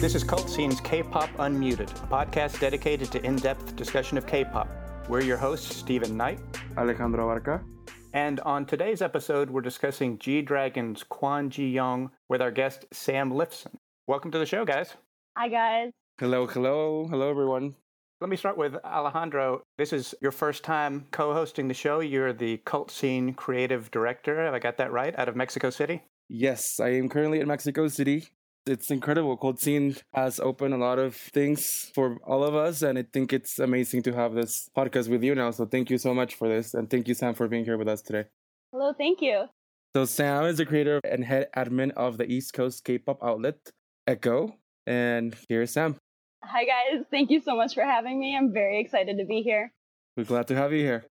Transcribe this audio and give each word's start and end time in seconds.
This 0.00 0.14
is 0.14 0.22
Cult 0.22 0.50
Scene's 0.50 0.80
K-Pop 0.82 1.30
Unmuted, 1.38 1.90
a 1.90 2.06
podcast 2.06 2.60
dedicated 2.60 3.10
to 3.12 3.24
in-depth 3.24 3.74
discussion 3.74 4.18
of 4.18 4.26
K-pop. 4.26 4.68
We're 5.08 5.22
your 5.22 5.38
hosts, 5.38 5.74
Stephen 5.74 6.16
Knight. 6.16 6.40
Alejandro 6.76 7.26
Barca. 7.26 7.64
And 8.12 8.38
on 8.40 8.66
today's 8.66 9.00
episode, 9.02 9.50
we're 9.50 9.60
discussing 9.62 10.18
G 10.18 10.42
Dragon's 10.42 11.04
Kwon 11.04 11.48
Ji 11.48 11.70
Yong 11.70 12.10
with 12.28 12.42
our 12.42 12.50
guest 12.50 12.84
Sam 12.92 13.32
Lifson. 13.32 13.74
Welcome 14.06 14.30
to 14.32 14.38
the 14.38 14.46
show, 14.46 14.64
guys. 14.64 14.94
Hi, 15.38 15.48
guys. 15.48 15.90
Hello, 16.18 16.46
hello, 16.46 17.08
hello, 17.08 17.30
everyone. 17.30 17.74
Let 18.24 18.30
me 18.30 18.38
start 18.38 18.56
with 18.56 18.76
Alejandro. 18.86 19.60
This 19.76 19.92
is 19.92 20.14
your 20.22 20.32
first 20.32 20.64
time 20.64 21.04
co 21.10 21.34
hosting 21.34 21.68
the 21.68 21.74
show. 21.74 22.00
You're 22.00 22.32
the 22.32 22.56
Cult 22.64 22.90
Scene 22.90 23.34
creative 23.34 23.90
director. 23.90 24.42
Have 24.42 24.54
I 24.54 24.60
got 24.60 24.78
that 24.78 24.90
right? 24.92 25.14
Out 25.18 25.28
of 25.28 25.36
Mexico 25.36 25.68
City? 25.68 26.04
Yes, 26.30 26.80
I 26.80 26.94
am 26.94 27.10
currently 27.10 27.40
in 27.40 27.48
Mexico 27.48 27.86
City. 27.86 28.28
It's 28.64 28.90
incredible. 28.90 29.36
Cult 29.36 29.60
Scene 29.60 29.96
has 30.14 30.40
opened 30.40 30.72
a 30.72 30.78
lot 30.78 30.98
of 30.98 31.14
things 31.14 31.90
for 31.94 32.16
all 32.24 32.42
of 32.42 32.54
us, 32.54 32.80
and 32.80 32.98
I 32.98 33.04
think 33.12 33.34
it's 33.34 33.58
amazing 33.58 34.04
to 34.04 34.14
have 34.14 34.32
this 34.32 34.70
podcast 34.74 35.10
with 35.10 35.22
you 35.22 35.34
now. 35.34 35.50
So 35.50 35.66
thank 35.66 35.90
you 35.90 35.98
so 35.98 36.14
much 36.14 36.34
for 36.34 36.48
this, 36.48 36.72
and 36.72 36.88
thank 36.88 37.06
you, 37.08 37.12
Sam, 37.12 37.34
for 37.34 37.46
being 37.46 37.66
here 37.66 37.76
with 37.76 37.88
us 37.88 38.00
today. 38.00 38.24
Hello, 38.72 38.94
thank 38.94 39.20
you. 39.20 39.48
So 39.94 40.06
Sam 40.06 40.46
is 40.46 40.56
the 40.56 40.64
creator 40.64 40.98
and 41.04 41.22
head 41.26 41.48
admin 41.54 41.92
of 41.92 42.16
the 42.16 42.24
East 42.24 42.54
Coast 42.54 42.86
K-pop 42.86 43.22
outlet 43.22 43.58
Echo, 44.06 44.56
and 44.86 45.36
here's 45.46 45.74
Sam. 45.74 45.98
Hi, 46.46 46.64
guys. 46.64 47.04
Thank 47.10 47.30
you 47.30 47.40
so 47.40 47.56
much 47.56 47.74
for 47.74 47.82
having 47.82 48.20
me. 48.20 48.36
I'm 48.36 48.52
very 48.52 48.80
excited 48.80 49.16
to 49.18 49.24
be 49.24 49.40
here. 49.40 49.72
We're 50.16 50.24
glad 50.24 50.46
to 50.48 50.54
have 50.54 50.72
you 50.72 50.80
here. 50.80 51.06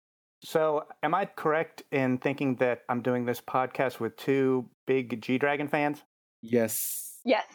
So, 0.43 0.85
am 1.01 1.13
I 1.13 1.25
correct 1.25 1.83
in 1.91 2.17
thinking 2.17 2.55
that 2.57 2.81
I'm 2.89 3.01
doing 3.01 3.25
this 3.25 3.39
podcast 3.39 3.99
with 3.99 4.17
two 4.17 4.69
big 4.87 5.21
G 5.21 5.37
Dragon 5.37 5.69
fans? 5.69 6.03
Yes. 6.41 7.19
Yes. 7.23 7.45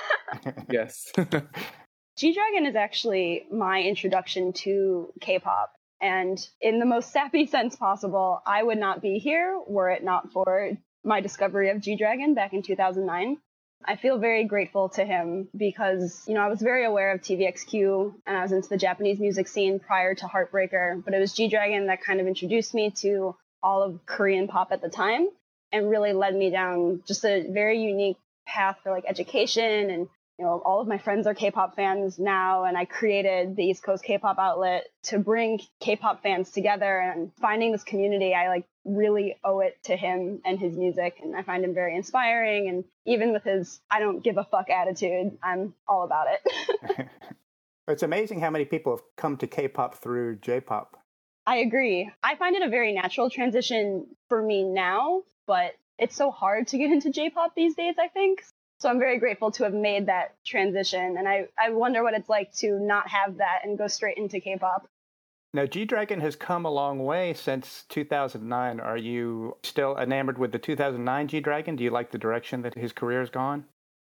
yes. 0.70 1.12
G 2.16 2.34
Dragon 2.34 2.66
is 2.66 2.76
actually 2.76 3.46
my 3.52 3.82
introduction 3.82 4.52
to 4.64 5.12
K 5.20 5.38
pop. 5.38 5.72
And 6.00 6.38
in 6.60 6.78
the 6.78 6.86
most 6.86 7.12
sappy 7.12 7.46
sense 7.46 7.76
possible, 7.76 8.40
I 8.46 8.62
would 8.62 8.78
not 8.78 9.02
be 9.02 9.18
here 9.18 9.60
were 9.66 9.90
it 9.90 10.02
not 10.02 10.32
for 10.32 10.70
my 11.04 11.20
discovery 11.20 11.68
of 11.70 11.80
G 11.80 11.96
Dragon 11.96 12.34
back 12.34 12.54
in 12.54 12.62
2009. 12.62 13.36
I 13.84 13.96
feel 13.96 14.18
very 14.18 14.44
grateful 14.44 14.90
to 14.90 15.04
him 15.04 15.48
because, 15.56 16.22
you 16.26 16.34
know, 16.34 16.40
I 16.40 16.48
was 16.48 16.60
very 16.60 16.84
aware 16.84 17.12
of 17.12 17.22
TVXQ 17.22 18.14
and 18.26 18.36
I 18.36 18.42
was 18.42 18.52
into 18.52 18.68
the 18.68 18.76
Japanese 18.76 19.18
music 19.18 19.48
scene 19.48 19.80
prior 19.80 20.14
to 20.14 20.26
Heartbreaker, 20.26 21.02
but 21.04 21.14
it 21.14 21.18
was 21.18 21.32
G 21.32 21.48
Dragon 21.48 21.86
that 21.86 22.02
kind 22.02 22.20
of 22.20 22.26
introduced 22.26 22.74
me 22.74 22.90
to 22.98 23.34
all 23.62 23.82
of 23.82 24.04
Korean 24.06 24.48
pop 24.48 24.70
at 24.72 24.82
the 24.82 24.90
time 24.90 25.28
and 25.72 25.88
really 25.88 26.12
led 26.12 26.34
me 26.34 26.50
down 26.50 27.02
just 27.06 27.24
a 27.24 27.46
very 27.50 27.80
unique 27.82 28.16
path 28.46 28.76
for 28.82 28.90
like 28.90 29.04
education 29.06 29.90
and 29.90 30.08
you 30.40 30.46
know 30.46 30.62
all 30.64 30.80
of 30.80 30.88
my 30.88 30.96
friends 30.96 31.26
are 31.26 31.34
k-pop 31.34 31.76
fans 31.76 32.18
now 32.18 32.64
and 32.64 32.76
i 32.76 32.86
created 32.86 33.56
the 33.56 33.62
east 33.62 33.82
coast 33.82 34.02
k-pop 34.02 34.38
outlet 34.38 34.86
to 35.02 35.18
bring 35.18 35.60
k-pop 35.80 36.22
fans 36.22 36.50
together 36.50 36.98
and 36.98 37.30
finding 37.42 37.72
this 37.72 37.84
community 37.84 38.32
i 38.32 38.48
like 38.48 38.64
really 38.86 39.36
owe 39.44 39.60
it 39.60 39.76
to 39.84 39.94
him 39.94 40.40
and 40.46 40.58
his 40.58 40.74
music 40.74 41.18
and 41.22 41.36
i 41.36 41.42
find 41.42 41.62
him 41.62 41.74
very 41.74 41.94
inspiring 41.94 42.70
and 42.70 42.84
even 43.04 43.34
with 43.34 43.44
his 43.44 43.80
i 43.90 44.00
don't 44.00 44.24
give 44.24 44.38
a 44.38 44.44
fuck 44.44 44.70
attitude 44.70 45.36
i'm 45.42 45.74
all 45.86 46.02
about 46.04 46.26
it. 46.28 47.06
It's 47.88 48.04
amazing 48.04 48.38
how 48.38 48.50
many 48.50 48.66
people 48.66 48.92
have 48.92 49.04
come 49.16 49.36
to 49.38 49.48
k-pop 49.48 49.96
through 49.96 50.36
j-pop. 50.36 50.96
I 51.44 51.56
agree. 51.56 52.08
I 52.22 52.36
find 52.36 52.54
it 52.54 52.62
a 52.62 52.68
very 52.68 52.92
natural 52.92 53.30
transition 53.30 54.06
for 54.28 54.40
me 54.40 54.62
now 54.62 55.22
but 55.50 55.74
it's 55.98 56.14
so 56.14 56.30
hard 56.30 56.68
to 56.68 56.78
get 56.78 56.92
into 56.92 57.10
J-pop 57.10 57.54
these 57.56 57.74
days, 57.74 57.96
I 57.98 58.06
think. 58.06 58.42
So 58.80 58.88
I'm 58.88 58.98
very 58.98 59.18
grateful 59.18 59.50
to 59.52 59.64
have 59.64 59.74
made 59.74 60.06
that 60.06 60.34
transition. 60.44 61.16
And 61.18 61.28
I, 61.28 61.48
I 61.58 61.70
wonder 61.70 62.02
what 62.02 62.14
it's 62.14 62.30
like 62.30 62.52
to 62.56 62.78
not 62.80 63.08
have 63.08 63.36
that 63.36 63.60
and 63.62 63.76
go 63.76 63.86
straight 63.86 64.16
into 64.16 64.40
K-pop. 64.40 64.88
Now, 65.52 65.66
G 65.66 65.84
Dragon 65.84 66.20
has 66.20 66.36
come 66.36 66.64
a 66.64 66.70
long 66.70 67.04
way 67.04 67.34
since 67.34 67.84
2009. 67.88 68.80
Are 68.80 68.96
you 68.96 69.56
still 69.64 69.98
enamored 69.98 70.38
with 70.38 70.52
the 70.52 70.58
2009 70.58 71.28
G 71.28 71.40
Dragon? 71.40 71.76
Do 71.76 71.84
you 71.84 71.90
like 71.90 72.10
the 72.10 72.18
direction 72.18 72.62
that 72.62 72.74
his 72.74 72.92
career 72.92 73.20
has 73.20 73.30
gone? 73.30 73.64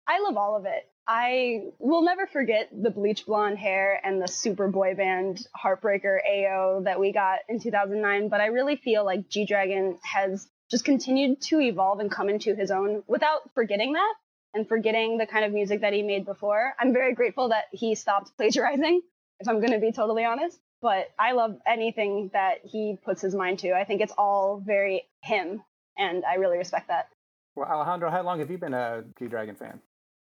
I 0.08 0.22
love 0.22 0.38
all 0.38 0.56
of 0.56 0.66
it. 0.66 0.90
I 1.06 1.66
will 1.80 2.02
never 2.02 2.26
forget 2.26 2.70
the 2.72 2.90
bleach 2.90 3.26
blonde 3.26 3.58
hair 3.58 4.00
and 4.04 4.22
the 4.22 4.28
super 4.28 4.70
boy 4.70 4.96
band 4.96 5.46
Heartbreaker 5.62 6.20
AO 6.26 6.82
that 6.86 7.00
we 7.00 7.12
got 7.12 7.40
in 7.50 7.60
2009, 7.60 8.30
but 8.30 8.40
I 8.40 8.46
really 8.48 8.78
feel 8.78 9.04
like 9.04 9.28
G 9.30 9.46
Dragon 9.46 10.00
has 10.02 10.48
just 10.72 10.86
continued 10.86 11.42
to 11.42 11.60
evolve 11.60 12.00
and 12.00 12.10
come 12.10 12.30
into 12.30 12.56
his 12.56 12.72
own 12.72 13.04
without 13.06 13.42
forgetting 13.54 13.94
that 13.94 14.14
and 14.54 14.68
forgetting 14.68 15.18
the 15.18 15.26
kind 15.26 15.46
of 15.46 15.52
music 15.52 15.82
that 15.82 15.94
he 15.94 16.02
made 16.02 16.26
before. 16.26 16.74
I'm 16.80 16.94
very 16.94 17.14
grateful 17.14 17.50
that 17.50 17.66
he 17.72 17.96
stopped 17.96 18.36
plagiarizing, 18.38 19.02
if 19.40 19.48
I'm 19.48 19.60
going 19.60 19.72
to 19.72 19.80
be 19.80 19.92
totally 19.92 20.26
honest. 20.26 20.60
But 20.82 21.12
I 21.18 21.32
love 21.32 21.58
anything 21.66 22.30
that 22.34 22.56
he 22.64 22.98
puts 23.04 23.22
his 23.22 23.34
mind 23.34 23.60
to. 23.60 23.74
I 23.74 23.86
think 23.86 24.02
it's 24.02 24.14
all 24.18 24.62
very 24.66 25.04
him, 25.22 25.62
and 25.98 26.24
I 26.26 26.36
really 26.36 26.58
respect 26.58 26.90
that. 26.90 27.08
Well, 27.56 27.68
Alejandro, 27.70 28.12
how 28.12 28.22
long 28.24 28.40
have 28.40 28.52
you 28.52 28.58
been 28.58 28.74
a 28.74 29.04
G 29.18 29.28
Dragon 29.28 29.56
fan? 29.56 29.80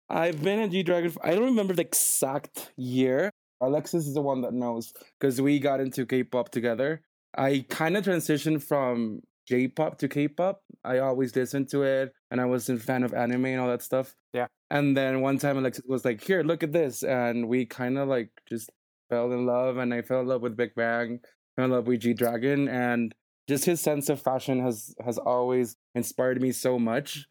I've 0.08 0.42
been 0.42 0.58
a 0.60 0.68
G 0.68 0.82
Dragon. 0.82 1.14
I 1.22 1.30
don't 1.34 1.44
remember 1.44 1.72
the 1.72 1.82
exact 1.82 2.72
year. 2.76 3.30
Alexis 3.60 4.06
is 4.06 4.14
the 4.14 4.22
one 4.22 4.42
that 4.42 4.52
knows 4.52 4.92
because 5.18 5.40
we 5.40 5.58
got 5.58 5.80
into 5.80 6.06
K-pop 6.06 6.50
together. 6.50 7.02
I 7.36 7.64
kind 7.68 7.96
of 7.96 8.04
transitioned 8.04 8.62
from 8.62 9.22
J-pop 9.50 9.98
to 9.98 10.08
K-pop. 10.08 10.62
I 10.84 10.98
always 10.98 11.34
listened 11.34 11.68
to 11.70 11.82
it, 11.82 12.12
and 12.30 12.40
I 12.40 12.44
was 12.44 12.68
a 12.68 12.76
fan 12.76 13.02
of 13.02 13.12
anime 13.12 13.46
and 13.46 13.60
all 13.60 13.68
that 13.68 13.82
stuff. 13.82 14.14
Yeah. 14.32 14.46
And 14.70 14.96
then 14.96 15.20
one 15.20 15.38
time 15.38 15.58
Alexis 15.58 15.84
was 15.88 16.04
like, 16.04 16.22
"Here, 16.22 16.42
look 16.44 16.62
at 16.62 16.72
this," 16.72 17.02
and 17.02 17.48
we 17.48 17.66
kind 17.66 17.98
of 17.98 18.08
like 18.08 18.30
just 18.48 18.70
fell 19.10 19.32
in 19.32 19.46
love, 19.46 19.76
and 19.76 19.92
I 19.92 20.02
fell 20.02 20.20
in 20.20 20.28
love 20.28 20.42
with 20.42 20.56
Big 20.56 20.74
Bang, 20.76 21.18
fell 21.56 21.64
in 21.64 21.72
love 21.72 21.88
with 21.88 22.00
G 22.00 22.14
Dragon, 22.14 22.68
and 22.68 23.12
just 23.48 23.64
his 23.64 23.80
sense 23.80 24.08
of 24.08 24.22
fashion 24.22 24.60
has 24.60 24.94
has 25.04 25.18
always 25.18 25.74
inspired 25.96 26.40
me 26.40 26.52
so 26.52 26.78
much. 26.78 27.26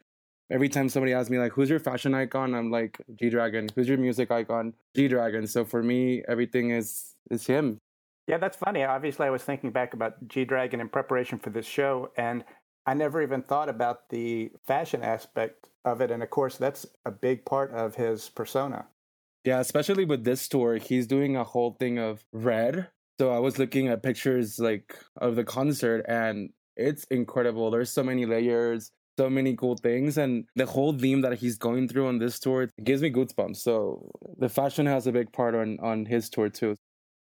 Every 0.51 0.67
time 0.67 0.89
somebody 0.89 1.13
asks 1.13 1.29
me 1.29 1.39
like, 1.39 1.53
"Who's 1.53 1.69
your 1.69 1.79
fashion 1.79 2.13
icon?" 2.13 2.53
I'm 2.53 2.69
like, 2.69 2.99
"G 3.15 3.29
Dragon." 3.29 3.69
Who's 3.75 3.87
your 3.87 3.97
music 3.97 4.29
icon? 4.29 4.73
G 4.95 5.07
Dragon. 5.07 5.47
So 5.47 5.63
for 5.63 5.81
me, 5.81 6.21
everything 6.27 6.71
is 6.71 7.15
is 7.31 7.47
him. 7.47 7.79
Yeah, 8.29 8.37
that's 8.37 8.57
funny. 8.57 8.83
Obviously, 8.83 9.25
I 9.25 9.31
was 9.31 9.41
thinking 9.41 9.71
back 9.71 9.95
about 9.95 10.27
G 10.27 10.45
Dragon 10.45 10.79
in 10.79 10.87
preparation 10.87 11.39
for 11.39 11.49
this 11.49 11.65
show, 11.65 12.11
and 12.15 12.43
I 12.85 12.93
never 12.93 13.23
even 13.23 13.41
thought 13.41 13.69
about 13.69 14.09
the 14.09 14.51
fashion 14.67 15.01
aspect 15.01 15.69
of 15.83 15.99
it. 15.99 16.11
And 16.11 16.21
of 16.21 16.29
course, 16.29 16.55
that's 16.55 16.85
a 17.05 17.11
big 17.11 17.43
part 17.43 17.71
of 17.71 17.95
his 17.95 18.29
persona. 18.29 18.85
Yeah, 19.45 19.59
especially 19.59 20.05
with 20.05 20.25
this 20.25 20.47
tour, 20.47 20.75
he's 20.75 21.07
doing 21.07 21.37
a 21.37 21.43
whole 21.43 21.75
thing 21.79 21.97
of 21.97 22.23
red. 22.31 22.89
So 23.19 23.31
I 23.33 23.39
was 23.39 23.57
looking 23.57 23.87
at 23.87 24.03
pictures 24.03 24.59
like 24.59 24.95
of 25.19 25.35
the 25.35 25.43
concert, 25.43 26.05
and 26.07 26.51
it's 26.77 27.05
incredible. 27.05 27.71
There's 27.71 27.89
so 27.89 28.03
many 28.03 28.27
layers, 28.27 28.91
so 29.17 29.27
many 29.27 29.55
cool 29.55 29.75
things, 29.75 30.19
and 30.19 30.45
the 30.55 30.67
whole 30.67 30.93
theme 30.93 31.21
that 31.21 31.39
he's 31.39 31.57
going 31.57 31.87
through 31.87 32.05
on 32.05 32.19
this 32.19 32.39
tour 32.39 32.69
gives 32.83 33.01
me 33.01 33.09
goosebumps. 33.09 33.57
So 33.57 34.11
the 34.37 34.49
fashion 34.49 34.85
has 34.85 35.07
a 35.07 35.11
big 35.11 35.33
part 35.33 35.55
on 35.55 35.79
on 35.81 36.05
his 36.05 36.29
tour 36.29 36.49
too. 36.49 36.75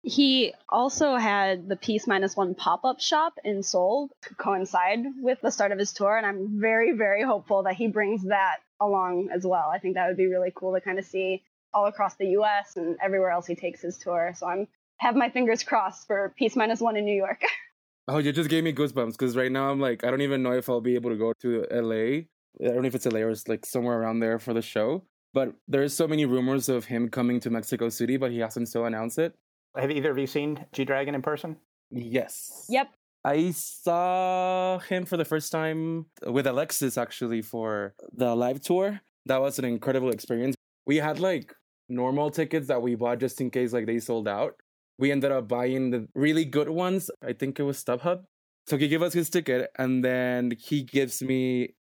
He 0.07 0.53
also 0.69 1.17
had 1.17 1.67
the 1.67 1.75
Peace 1.75 2.07
Minus 2.07 2.37
One 2.37 2.55
pop 2.55 2.85
up 2.85 3.01
shop 3.01 3.33
in 3.43 3.61
Seoul 3.61 4.09
to 4.21 4.35
coincide 4.35 4.99
with 5.19 5.41
the 5.41 5.51
start 5.51 5.73
of 5.73 5.79
his 5.79 5.91
tour, 5.91 6.15
and 6.15 6.25
I'm 6.25 6.61
very, 6.61 6.93
very 6.93 7.23
hopeful 7.23 7.63
that 7.63 7.75
he 7.75 7.87
brings 7.87 8.23
that 8.23 8.59
along 8.79 9.27
as 9.35 9.45
well. 9.45 9.69
I 9.69 9.79
think 9.79 9.95
that 9.95 10.07
would 10.07 10.15
be 10.15 10.27
really 10.27 10.53
cool 10.55 10.73
to 10.73 10.79
kind 10.79 10.97
of 10.97 11.03
see 11.03 11.43
all 11.73 11.87
across 11.87 12.15
the 12.15 12.27
US 12.37 12.77
and 12.77 12.95
everywhere 13.03 13.31
else 13.31 13.47
he 13.47 13.55
takes 13.55 13.81
his 13.81 13.97
tour. 13.97 14.31
So 14.37 14.47
I'm 14.47 14.69
have 14.99 15.17
my 15.17 15.29
fingers 15.29 15.61
crossed 15.63 16.07
for 16.07 16.33
Peace 16.37 16.55
Minus 16.55 16.79
One 16.79 16.95
in 16.95 17.03
New 17.03 17.15
York. 17.15 17.41
oh, 18.07 18.19
you 18.19 18.31
just 18.31 18.49
gave 18.49 18.63
me 18.63 18.71
goosebumps 18.71 19.11
because 19.11 19.35
right 19.35 19.51
now 19.51 19.69
I'm 19.69 19.81
like, 19.81 20.05
I 20.05 20.09
don't 20.09 20.21
even 20.21 20.41
know 20.41 20.53
if 20.53 20.69
I'll 20.69 20.79
be 20.79 20.95
able 20.95 21.09
to 21.09 21.17
go 21.17 21.33
to 21.41 21.65
LA. 21.69 22.23
I 22.65 22.73
don't 22.73 22.83
know 22.83 22.87
if 22.87 22.95
it's 22.95 23.05
LA 23.05 23.19
or 23.19 23.31
it's 23.31 23.49
like 23.49 23.65
somewhere 23.65 23.99
around 23.99 24.21
there 24.21 24.39
for 24.39 24.53
the 24.53 24.61
show. 24.61 25.03
But 25.33 25.53
there's 25.67 25.93
so 25.93 26.07
many 26.07 26.25
rumors 26.25 26.69
of 26.69 26.85
him 26.85 27.09
coming 27.09 27.41
to 27.41 27.49
Mexico 27.49 27.89
City, 27.89 28.15
but 28.15 28.31
he 28.31 28.39
hasn't 28.39 28.69
still 28.69 28.85
announced 28.85 29.19
it. 29.19 29.35
Have 29.77 29.91
either 29.91 30.11
of 30.11 30.17
you 30.17 30.27
seen 30.27 30.65
G 30.73 30.85
Dragon 30.85 31.15
in 31.15 31.21
person? 31.21 31.57
Yes. 31.91 32.65
Yep. 32.69 32.89
I 33.23 33.51
saw 33.51 34.79
him 34.79 35.05
for 35.05 35.17
the 35.17 35.25
first 35.25 35.51
time 35.51 36.05
with 36.25 36.47
Alexis 36.47 36.97
actually 36.97 37.41
for 37.41 37.93
the 38.13 38.35
live 38.35 38.61
tour. 38.61 39.01
That 39.25 39.41
was 39.41 39.59
an 39.59 39.65
incredible 39.65 40.09
experience. 40.09 40.55
We 40.85 40.97
had 40.97 41.19
like 41.19 41.53
normal 41.89 42.29
tickets 42.29 42.67
that 42.67 42.81
we 42.81 42.95
bought 42.95 43.19
just 43.19 43.41
in 43.41 43.49
case 43.49 43.73
like 43.73 43.85
they 43.85 43.99
sold 43.99 44.27
out. 44.27 44.55
We 44.97 45.11
ended 45.11 45.31
up 45.31 45.47
buying 45.47 45.91
the 45.91 46.07
really 46.15 46.45
good 46.45 46.69
ones. 46.69 47.11
I 47.21 47.33
think 47.33 47.59
it 47.59 47.63
was 47.63 47.83
StubHub. 47.83 48.23
So 48.65 48.77
he 48.77 48.87
gave 48.87 49.01
us 49.01 49.13
his 49.13 49.29
ticket 49.29 49.69
and 49.77 50.03
then 50.03 50.53
he 50.59 50.83
gives 50.83 51.21
me 51.21 51.75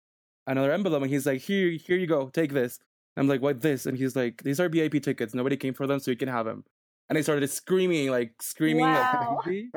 another 0.47 0.73
envelope 0.73 1.03
and 1.03 1.11
he's 1.11 1.27
like, 1.27 1.41
Here, 1.41 1.71
here 1.71 1.97
you 1.97 2.06
go, 2.06 2.29
take 2.29 2.53
this. 2.53 2.79
I'm 3.17 3.29
like, 3.29 3.43
what 3.43 3.61
this? 3.61 3.87
And 3.87 3.99
he's 3.99 4.17
like, 4.17 4.43
These 4.43 4.61
are 4.61 4.69
VIP 4.69 5.03
tickets. 5.03 5.35
Nobody 5.35 5.56
came 5.56 5.75
for 5.75 5.87
them, 5.87 6.00
so 6.00 6.11
you 6.11 6.17
can 6.17 6.29
have 6.29 6.47
them. 6.47 6.65
And 7.09 7.19
I 7.19 7.21
started 7.23 7.49
screaming, 7.51 8.11
like 8.11 8.33
screaming 8.41 8.85
Wow. 8.87 9.35
like 9.37 9.39
crazy. 9.45 9.71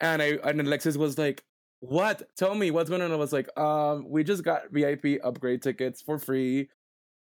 And 0.00 0.22
I 0.22 0.38
and 0.44 0.60
Alexis 0.60 0.96
was 0.96 1.16
like, 1.18 1.42
"What? 1.80 2.22
Tell 2.36 2.54
me 2.54 2.70
what's 2.70 2.90
going 2.90 3.02
on?" 3.02 3.12
I 3.12 3.16
was 3.16 3.32
like, 3.32 3.48
"Um, 3.58 4.08
we 4.08 4.24
just 4.24 4.42
got 4.44 4.70
VIP 4.70 5.18
upgrade 5.24 5.62
tickets 5.62 6.02
for 6.02 6.18
free." 6.18 6.68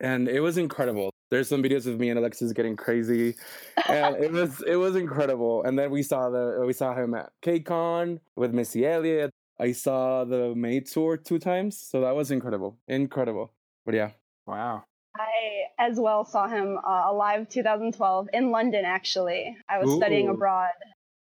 And 0.01 0.29
it 0.29 0.41
was 0.41 0.59
incredible. 0.59 1.11
There's 1.31 1.49
some 1.49 1.63
videos 1.63 1.87
of 1.87 1.99
me 2.01 2.11
and 2.11 2.19
Alexis 2.19 2.53
getting 2.53 2.77
crazy, 2.77 3.35
and 3.89 4.17
it 4.17 4.33
was 4.33 4.63
it 4.67 4.77
was 4.77 4.97
incredible. 4.97 5.63
And 5.65 5.79
then 5.79 5.91
we 5.91 6.03
saw 6.03 6.31
the 6.31 6.65
we 6.67 6.73
saw 6.73 6.95
him 6.95 7.15
at 7.15 7.31
KCON 7.43 8.21
with 8.37 8.53
Missy 8.53 8.87
Elliott. 8.87 9.31
I 9.61 9.73
saw 9.73 10.25
the 10.25 10.55
May 10.55 10.81
tour 10.81 11.17
two 11.17 11.39
times, 11.39 11.79
so 11.79 12.01
that 12.01 12.17
was 12.17 12.31
incredible, 12.31 12.79
incredible. 12.89 13.53
But 13.85 13.95
yeah, 13.95 14.11
Wow. 14.47 14.85
I 15.17 15.62
as 15.83 15.99
well 15.99 16.25
saw 16.25 16.47
him 16.47 16.79
uh, 16.79 17.03
alive 17.07 17.49
2012 17.49 18.29
in 18.33 18.51
London. 18.51 18.85
Actually, 18.85 19.57
I 19.69 19.79
was 19.79 19.93
studying 19.97 20.29
abroad, 20.29 20.71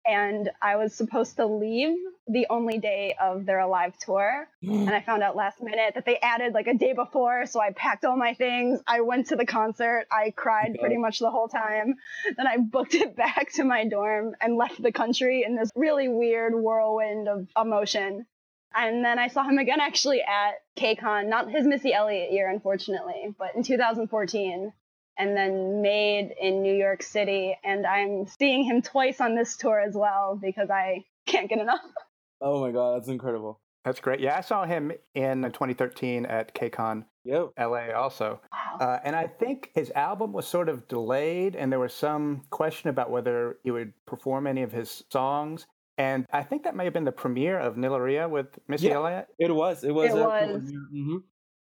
and 0.06 0.50
I 0.62 0.76
was 0.76 0.94
supposed 0.94 1.36
to 1.36 1.46
leave 1.46 1.94
the 2.28 2.46
only 2.48 2.78
day 2.78 3.14
of 3.20 3.44
their 3.44 3.58
Alive 3.60 3.94
tour, 3.98 4.48
and 4.62 4.90
I 4.90 5.00
found 5.02 5.22
out 5.22 5.36
last 5.36 5.60
minute 5.62 5.94
that 5.94 6.06
they 6.06 6.18
added 6.18 6.54
like 6.54 6.68
a 6.68 6.74
day 6.74 6.94
before. 6.94 7.44
So 7.46 7.60
I 7.60 7.72
packed 7.72 8.04
all 8.04 8.16
my 8.16 8.32
things. 8.34 8.80
I 8.86 9.02
went 9.02 9.26
to 9.28 9.36
the 9.36 9.46
concert. 9.46 10.06
I 10.10 10.32
cried 10.34 10.72
Yeah. 10.74 10.80
pretty 10.80 10.96
much 10.96 11.18
the 11.18 11.30
whole 11.30 11.48
time. 11.48 11.96
Then 12.36 12.46
I 12.46 12.56
booked 12.56 12.94
it 12.94 13.14
back 13.16 13.52
to 13.54 13.64
my 13.64 13.86
dorm 13.86 14.34
and 14.40 14.56
left 14.56 14.80
the 14.82 14.92
country 14.92 15.44
in 15.46 15.54
this 15.54 15.70
really 15.76 16.08
weird 16.08 16.54
whirlwind 16.54 17.28
of 17.28 17.46
emotion. 17.60 18.26
And 18.74 19.04
then 19.04 19.18
I 19.18 19.28
saw 19.28 19.44
him 19.44 19.58
again 19.58 19.80
actually 19.80 20.20
at 20.22 20.54
KCON, 20.78 21.28
not 21.28 21.50
his 21.50 21.66
Missy 21.66 21.94
Elliott 21.94 22.32
year, 22.32 22.50
unfortunately, 22.50 23.34
but 23.38 23.54
in 23.54 23.62
2014. 23.62 24.72
And 25.18 25.36
then 25.36 25.80
Made 25.80 26.34
in 26.38 26.62
New 26.62 26.74
York 26.74 27.02
City. 27.02 27.56
And 27.64 27.86
I'm 27.86 28.26
seeing 28.26 28.64
him 28.64 28.82
twice 28.82 29.20
on 29.20 29.34
this 29.34 29.56
tour 29.56 29.80
as 29.80 29.94
well 29.94 30.38
because 30.40 30.68
I 30.68 31.04
can't 31.26 31.48
get 31.48 31.58
enough. 31.58 31.80
oh 32.42 32.60
my 32.60 32.70
god, 32.70 32.96
that's 32.96 33.08
incredible. 33.08 33.60
That's 33.84 34.00
great. 34.00 34.20
Yeah, 34.20 34.36
I 34.36 34.40
saw 34.40 34.66
him 34.66 34.92
in 35.14 35.42
2013 35.42 36.26
at 36.26 36.54
KCON 36.54 37.04
Yep. 37.26 37.52
LA 37.58 37.90
also. 37.94 38.40
Wow. 38.52 38.78
Uh, 38.80 38.98
and 39.04 39.16
I 39.16 39.26
think 39.26 39.70
his 39.74 39.90
album 39.90 40.32
was 40.32 40.46
sort 40.46 40.68
of 40.68 40.86
delayed, 40.86 41.56
and 41.56 41.72
there 41.72 41.80
was 41.80 41.92
some 41.92 42.42
question 42.50 42.88
about 42.88 43.10
whether 43.10 43.58
he 43.64 43.72
would 43.72 43.92
perform 44.06 44.46
any 44.46 44.62
of 44.62 44.70
his 44.70 45.02
songs. 45.10 45.66
And 45.98 46.26
I 46.32 46.42
think 46.42 46.64
that 46.64 46.76
may 46.76 46.84
have 46.84 46.92
been 46.92 47.04
the 47.04 47.12
premiere 47.12 47.58
of 47.58 47.76
Niliria 47.76 48.28
with 48.28 48.58
Missy 48.68 48.86
Yeah. 48.88 48.94
Elliott. 48.96 49.28
It 49.38 49.54
was. 49.54 49.82
It 49.84 49.92
was. 49.92 50.10
It 50.10 50.16
was. 50.16 50.72
mhm. 50.92 51.22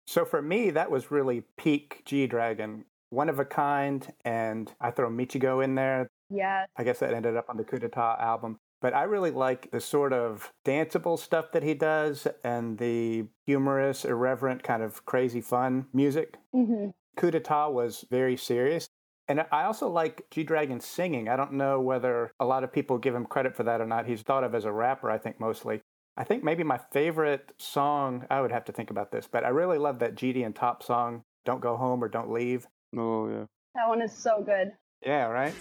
So 0.06 0.24
for 0.24 0.40
me, 0.42 0.70
that 0.70 0.90
was 0.90 1.10
really 1.10 1.42
peak 1.56 2.02
G 2.04 2.26
Dragon, 2.26 2.84
one 3.10 3.28
of 3.28 3.38
a 3.38 3.44
kind. 3.44 4.10
And 4.24 4.72
I 4.80 4.90
throw 4.90 5.08
Michigo 5.10 5.62
in 5.64 5.74
there. 5.74 6.08
yeah. 6.30 6.66
I 6.76 6.84
guess 6.84 6.98
that 6.98 7.14
ended 7.14 7.36
up 7.36 7.46
on 7.48 7.56
the 7.56 7.64
Coup 7.64 7.78
d'etat 7.78 8.16
album. 8.20 8.58
But 8.80 8.94
I 8.94 9.04
really 9.04 9.30
like 9.32 9.70
the 9.70 9.80
sort 9.80 10.12
of 10.12 10.52
danceable 10.64 11.18
stuff 11.18 11.50
that 11.52 11.62
he 11.64 11.74
does 11.74 12.28
and 12.44 12.78
the 12.78 13.26
humorous, 13.46 14.04
irreverent, 14.04 14.62
kind 14.62 14.82
of 14.82 15.04
crazy 15.06 15.40
fun 15.40 15.86
music. 15.92 16.36
hmm 16.52 16.90
Coup 17.16 17.30
d'etat 17.32 17.68
was 17.70 18.04
very 18.10 18.36
serious. 18.36 18.86
And 19.28 19.44
I 19.52 19.64
also 19.64 19.88
like 19.88 20.26
G 20.30 20.42
Dragon 20.42 20.80
singing. 20.80 21.28
I 21.28 21.36
don't 21.36 21.52
know 21.52 21.80
whether 21.80 22.32
a 22.40 22.46
lot 22.46 22.64
of 22.64 22.72
people 22.72 22.96
give 22.96 23.14
him 23.14 23.26
credit 23.26 23.54
for 23.54 23.62
that 23.64 23.80
or 23.80 23.86
not. 23.86 24.06
He's 24.06 24.22
thought 24.22 24.42
of 24.42 24.54
as 24.54 24.64
a 24.64 24.72
rapper, 24.72 25.10
I 25.10 25.18
think, 25.18 25.38
mostly. 25.38 25.82
I 26.16 26.24
think 26.24 26.42
maybe 26.42 26.64
my 26.64 26.80
favorite 26.90 27.52
song, 27.58 28.26
I 28.30 28.40
would 28.40 28.50
have 28.50 28.64
to 28.64 28.72
think 28.72 28.90
about 28.90 29.12
this, 29.12 29.28
but 29.30 29.44
I 29.44 29.48
really 29.50 29.78
love 29.78 29.98
that 30.00 30.16
GD 30.16 30.44
and 30.44 30.56
Top 30.56 30.82
song, 30.82 31.22
Don't 31.44 31.60
Go 31.60 31.76
Home 31.76 32.02
or 32.02 32.08
Don't 32.08 32.32
Leave. 32.32 32.66
Oh 32.96 33.28
yeah. 33.28 33.44
That 33.74 33.88
one 33.88 34.02
is 34.02 34.12
so 34.12 34.42
good. 34.42 34.72
Yeah, 35.04 35.26
right? 35.26 35.54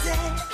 집 0.00 0.49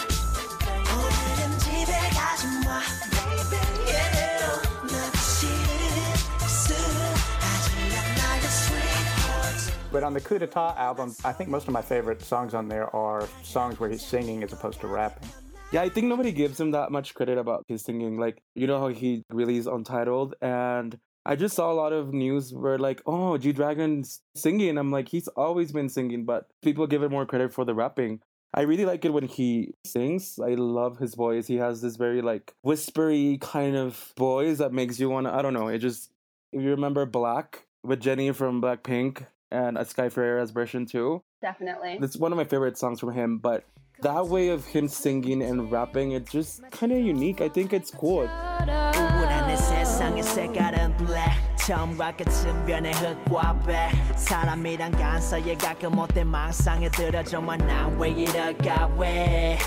But 9.97 10.05
on 10.05 10.13
the 10.13 10.21
Coup 10.21 10.39
d'etat 10.39 10.75
album, 10.77 11.17
I 11.25 11.33
think 11.33 11.49
most 11.49 11.69
of 11.69 11.73
my 11.73 11.81
favorite 11.81 12.21
songs 12.21 12.53
on 12.53 12.69
there 12.69 12.95
are 12.95 13.27
songs 13.43 13.81
where 13.81 13.89
he's 13.89 14.05
singing 14.05 14.43
as 14.43 14.53
opposed 14.53 14.79
to 14.83 14.89
rapping. 14.89 15.27
Yeah, 15.73 15.81
I 15.81 15.89
think 15.89 16.09
nobody 16.09 16.33
gives 16.33 16.61
him 16.61 16.73
that 16.73 16.93
much 16.93 17.15
credit 17.15 17.39
about 17.39 17.65
his 17.67 17.83
singing. 17.83 18.19
Like, 18.19 18.43
you 18.55 18.67
know 18.67 18.79
how 18.79 18.89
he 18.89 19.23
released 19.33 19.67
Untitled, 19.67 20.35
and 20.43 20.99
I 21.25 21.35
just 21.35 21.57
saw 21.57 21.73
a 21.73 21.81
lot 21.81 21.95
of 21.95 22.13
news 22.13 22.53
where 22.53 22.77
like, 22.77 23.01
oh, 23.07 23.39
G 23.39 23.53
Dragon's 23.53 24.21
singing. 24.35 24.77
I'm 24.77 24.91
like, 24.91 25.09
he's 25.09 25.29
always 25.29 25.73
been 25.73 25.89
singing, 25.89 26.27
but 26.27 26.45
people 26.63 26.87
give 26.87 27.03
him 27.03 27.13
more 27.13 27.25
credit 27.25 27.55
for 27.55 27.65
the 27.65 27.75
rapping. 27.75 28.21
I 28.53 28.65
really 28.65 28.85
like 28.85 29.07
it 29.07 29.15
when 29.15 29.27
he 29.27 29.73
sings. 29.87 30.39
I 30.39 30.57
love 30.57 30.99
his 30.99 31.15
voice. 31.15 31.47
He 31.47 31.57
has 31.57 31.81
this 31.81 31.97
very 31.97 32.21
like 32.21 32.53
whispery 32.61 33.39
kind 33.41 33.77
of 33.77 34.13
voice 34.19 34.59
that 34.59 34.75
makes 34.75 35.01
you 35.01 35.09
wanna. 35.09 35.33
I 35.33 35.41
don't 35.41 35.55
know. 35.55 35.69
It 35.69 35.79
just 35.79 36.11
if 36.53 36.61
you 36.61 36.69
remember 36.69 37.07
Black 37.07 37.65
with 37.83 38.01
Jennie 38.01 38.33
from 38.33 38.61
Blackpink 38.61 39.25
and 39.52 39.78
a 39.78 39.86
Sky 39.86 40.10
Ferreira's 40.10 40.52
version 40.52 40.86
too. 40.86 41.22
Definitely. 41.42 41.98
That's 42.00 42.18
one 42.18 42.32
of 42.32 42.38
my 42.38 42.46
favorite 42.46 42.78
songs 42.78 43.00
from 43.00 43.14
him, 43.14 43.38
but 43.38 43.64
that 44.02 44.28
way 44.28 44.50
of 44.50 44.66
him 44.66 44.88
singing 44.88 45.42
and 45.44 45.72
rapping, 45.72 46.14
it's 46.14 46.32
just 46.32 46.62
kind 46.72 46.92
of 46.92 47.00
unique. 47.00 47.42
I 47.42 47.50
think 47.50 47.74
it's 47.74 47.92
cool. 47.92 48.28
우울한 48.62 49.48
내 49.48 49.56
세상의 49.56 50.24
색깔은 50.24 50.98
black 50.98 51.38
처음과 51.58 52.16
끝은 52.18 52.66
변해 52.66 52.92
흙과 52.92 53.60
배 53.66 53.90
사람이란 54.16 54.92
간사에 54.92 55.56
가끔 55.56 55.92
못된 55.96 56.28
망상에 56.28 56.90
들어 56.90 57.24
정말 57.24 57.60
난왜 57.60 58.10
이럴까 58.10 58.96
왜 58.98 59.58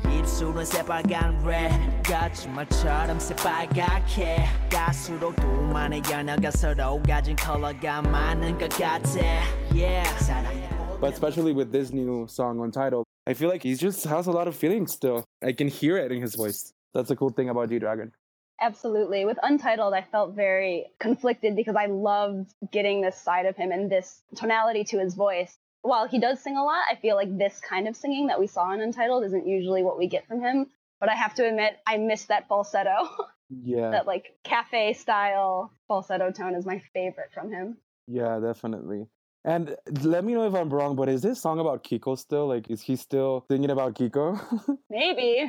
그 0.00 0.10
입술은 0.10 0.64
새빨간 0.64 1.46
red 1.46 1.72
거짓말처럼 2.02 3.20
새빨갛게 3.20 4.38
갈수록 4.70 5.36
둘만의 5.36 6.02
연애가 6.10 6.50
서로 6.50 7.00
가진 7.02 7.36
컬러가 7.36 8.02
많은 8.02 8.58
것 8.58 8.68
같아 8.70 9.20
yeah 9.72 10.04
But 11.00 11.12
especially 11.12 11.52
with 11.52 11.70
this 11.70 11.92
new 11.92 12.26
song 12.26 12.60
Untitled, 12.60 13.04
I 13.26 13.34
feel 13.34 13.48
like 13.48 13.62
he 13.62 13.74
just 13.74 14.04
has 14.04 14.26
a 14.26 14.32
lot 14.32 14.48
of 14.48 14.56
feelings 14.56 14.92
still. 14.92 15.24
I 15.42 15.52
can 15.52 15.68
hear 15.68 15.96
it 15.98 16.10
in 16.10 16.22
his 16.22 16.34
voice. 16.34 16.72
That's 16.94 17.10
a 17.10 17.16
cool 17.16 17.30
thing 17.30 17.50
about 17.50 17.68
G 17.68 17.78
Dragon. 17.78 18.12
Absolutely. 18.60 19.24
With 19.26 19.38
Untitled, 19.42 19.92
I 19.92 20.02
felt 20.02 20.34
very 20.34 20.86
conflicted 20.98 21.56
because 21.56 21.76
I 21.76 21.86
loved 21.86 22.54
getting 22.70 23.02
this 23.02 23.16
side 23.16 23.46
of 23.46 23.56
him 23.56 23.70
and 23.72 23.90
this 23.90 24.22
tonality 24.34 24.84
to 24.84 24.98
his 24.98 25.14
voice. 25.14 25.58
While 25.84 26.08
he 26.08 26.18
does 26.18 26.40
sing 26.40 26.56
a 26.56 26.64
lot, 26.64 26.82
I 26.90 26.96
feel 26.96 27.14
like 27.14 27.36
this 27.36 27.60
kind 27.60 27.86
of 27.86 27.94
singing 27.94 28.28
that 28.28 28.40
we 28.40 28.46
saw 28.46 28.72
in 28.72 28.80
Untitled 28.80 29.22
isn't 29.24 29.46
usually 29.46 29.82
what 29.82 29.98
we 29.98 30.06
get 30.08 30.26
from 30.26 30.40
him. 30.40 30.66
But 30.98 31.10
I 31.10 31.14
have 31.14 31.34
to 31.34 31.46
admit, 31.46 31.74
I 31.86 31.98
miss 31.98 32.24
that 32.26 32.48
falsetto. 32.48 32.96
Yeah, 33.62 33.90
that 33.90 34.06
like 34.06 34.32
cafe 34.42 34.94
style 34.94 35.70
falsetto 35.86 36.32
tone 36.32 36.54
is 36.54 36.64
my 36.64 36.80
favorite 36.94 37.30
from 37.34 37.52
him. 37.52 37.76
yeah, 38.08 38.40
definitely. 38.40 39.06
And 39.44 39.76
let 40.00 40.24
me 40.24 40.32
know 40.32 40.46
if 40.48 40.54
I'm 40.54 40.70
wrong, 40.70 40.96
but 40.96 41.10
is 41.10 41.20
this 41.20 41.42
song 41.42 41.60
about 41.60 41.84
Kiko 41.84 42.18
still? 42.18 42.48
Like, 42.48 42.70
is 42.70 42.80
he 42.80 42.96
still 42.96 43.44
singing 43.50 43.70
about 43.70 43.94
Kiko? 43.94 44.40
Maybe. 44.90 45.46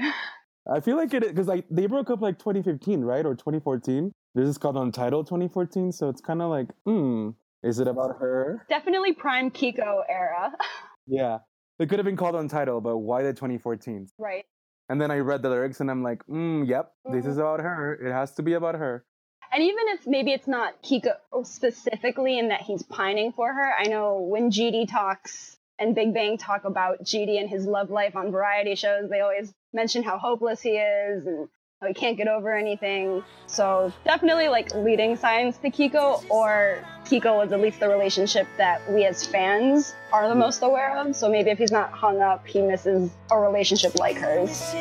I 0.70 0.82
feel 0.82 0.98
like 0.98 1.14
it 1.14 1.24
because 1.24 1.48
like 1.48 1.66
they 1.72 1.86
broke 1.88 2.10
up 2.10 2.22
like 2.22 2.38
2015, 2.38 3.02
right, 3.02 3.26
or 3.26 3.34
2014. 3.34 4.12
This 4.36 4.50
is 4.50 4.58
called 4.58 4.76
Untitled 4.76 5.28
2014, 5.28 5.94
so 5.94 6.10
it's 6.10 6.22
kind 6.22 6.42
of 6.42 6.50
like, 6.50 6.68
hmm, 6.86 7.30
is 7.66 7.80
it 7.80 7.88
about 7.88 8.18
her? 8.20 8.64
Definitely 8.70 9.14
prime 9.14 9.52
Kiko 9.52 10.02
era. 10.08 10.54
Yeah, 11.08 11.38
it 11.78 11.88
could 11.88 12.00
have 12.00 12.06
been 12.06 12.18
called 12.18 12.34
Untitled, 12.34 12.84
but 12.84 12.98
why 12.98 13.22
the 13.22 13.32
2014? 13.32 14.08
right. 14.18 14.46
And 14.90 15.00
then 15.00 15.12
I 15.12 15.20
read 15.20 15.44
the 15.44 15.50
lyrics 15.50 15.80
and 15.80 15.92
I'm 15.92 16.02
like, 16.02 16.26
mm, 16.26 16.68
yep, 16.68 16.94
this 17.12 17.28
is 17.28 17.38
about 17.38 17.60
her. 17.60 17.94
It 17.94 18.12
has 18.12 18.34
to 18.36 18.42
be 18.42 18.54
about 18.54 18.74
her. 18.74 19.06
And 19.54 19.62
even 19.64 19.86
if 19.90 20.08
maybe 20.08 20.32
it's 20.32 20.48
not 20.48 20.82
Kiko 20.82 21.14
specifically 21.44 22.40
in 22.40 22.50
that 22.50 22.62
he's 22.62 22.82
pining 22.82 23.34
for 23.34 23.54
her, 23.54 23.72
I 23.80 23.84
know 23.84 24.20
when 24.20 24.50
GD 24.50 24.90
talks 24.90 25.58
and 25.78 25.94
Big 25.94 26.14
Bang 26.14 26.38
talk 26.38 26.66
about 26.66 27.04
GD 27.04 27.40
and 27.40 27.50
his 27.50 27.66
love 27.66 27.92
life 27.92 28.16
on 28.16 28.32
variety 28.32 28.76
shows, 28.76 29.10
they 29.10 29.22
always 29.22 29.54
mention 29.74 30.02
how 30.04 30.18
hopeless 30.18 30.62
he 30.62 30.72
is 30.72 31.28
and 31.28 31.48
he 31.86 31.94
can't 31.94 32.18
get 32.18 32.28
over 32.28 32.56
anything. 32.56 33.24
So 33.48 33.92
definitely 34.06 34.48
like 34.48 34.74
leading 34.74 35.16
signs 35.16 35.58
to 35.58 35.70
Kiko, 35.70 36.24
or 36.30 36.80
Kiko 37.06 37.38
was 37.38 37.52
at 37.52 37.60
least 37.60 37.80
the 37.80 37.90
relationship 37.90 38.48
that 38.58 38.82
we 38.92 39.06
as 39.06 39.28
fans 39.28 39.94
are 40.14 40.30
the 40.30 40.36
most 40.36 40.62
aware 40.62 40.98
of. 40.98 41.16
So 41.16 41.30
maybe 41.30 41.50
if 41.50 41.58
he's 41.58 41.72
not 41.72 41.92
hung 41.92 42.22
up, 42.22 42.48
he 42.48 42.62
misses 42.62 43.12
a 43.30 43.40
relationship 43.40 43.96
like 43.96 44.18
hers. 44.18 44.74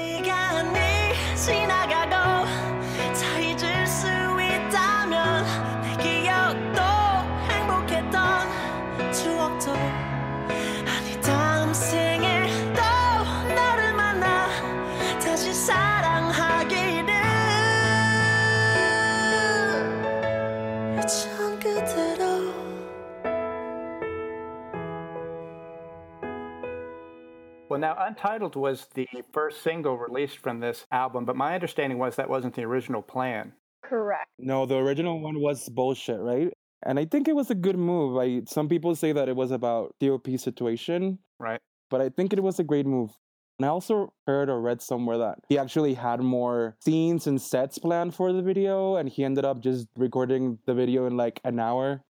Now 27.85 27.97
Untitled 27.99 28.57
was 28.57 28.87
the 28.95 29.07
first 29.33 29.63
single 29.63 29.99
released 29.99 30.39
from 30.39 30.61
this 30.61 30.87
album, 30.91 31.27
but 31.27 31.37
my 31.37 31.55
understanding 31.55 31.99
was 31.99 32.17
that 32.17 32.31
wasn't 32.31 32.55
the 32.55 32.63
original 32.63 33.03
plan. 33.03 33.53
Correct. 33.83 34.27
No, 34.39 34.65
the 34.65 34.77
original 34.77 35.21
one 35.21 35.39
was 35.41 35.69
bullshit, 35.69 36.19
right? 36.21 36.51
And 36.87 36.99
I 36.99 37.05
think 37.05 37.29
it 37.29 37.37
was 37.37 37.51
a 37.51 37.55
good 37.55 37.77
move. 37.77 38.17
I 38.17 38.43
some 38.49 38.69
people 38.69 38.95
say 38.95 39.13
that 39.13 39.29
it 39.29 39.37
was 39.37 39.51
about 39.51 39.95
TOP 40.01 40.29
situation, 40.39 41.19
Right. 41.39 41.61
but 41.91 42.01
I 42.01 42.09
think 42.09 42.33
it 42.33 42.43
was 42.43 42.59
a 42.59 42.65
great 42.65 42.87
move. 42.87 43.11
And 43.59 43.67
I 43.67 43.69
also 43.69 44.15
heard 44.27 44.49
or 44.49 44.61
read 44.61 44.81
somewhere 44.83 45.19
that 45.19 45.39
he 45.49 45.59
actually 45.59 45.95
had 45.95 46.21
more 46.21 46.77
scenes 46.81 47.27
and 47.27 47.41
sets 47.41 47.79
planned 47.79 48.15
for 48.15 48.33
the 48.33 48.43
video, 48.43 48.97
and 48.97 49.09
he 49.09 49.25
ended 49.25 49.45
up 49.45 49.61
just 49.61 49.89
recording 49.97 50.59
the 50.67 50.75
video 50.75 51.07
in 51.07 51.17
like 51.19 51.41
an 51.45 51.61
hour 51.61 52.03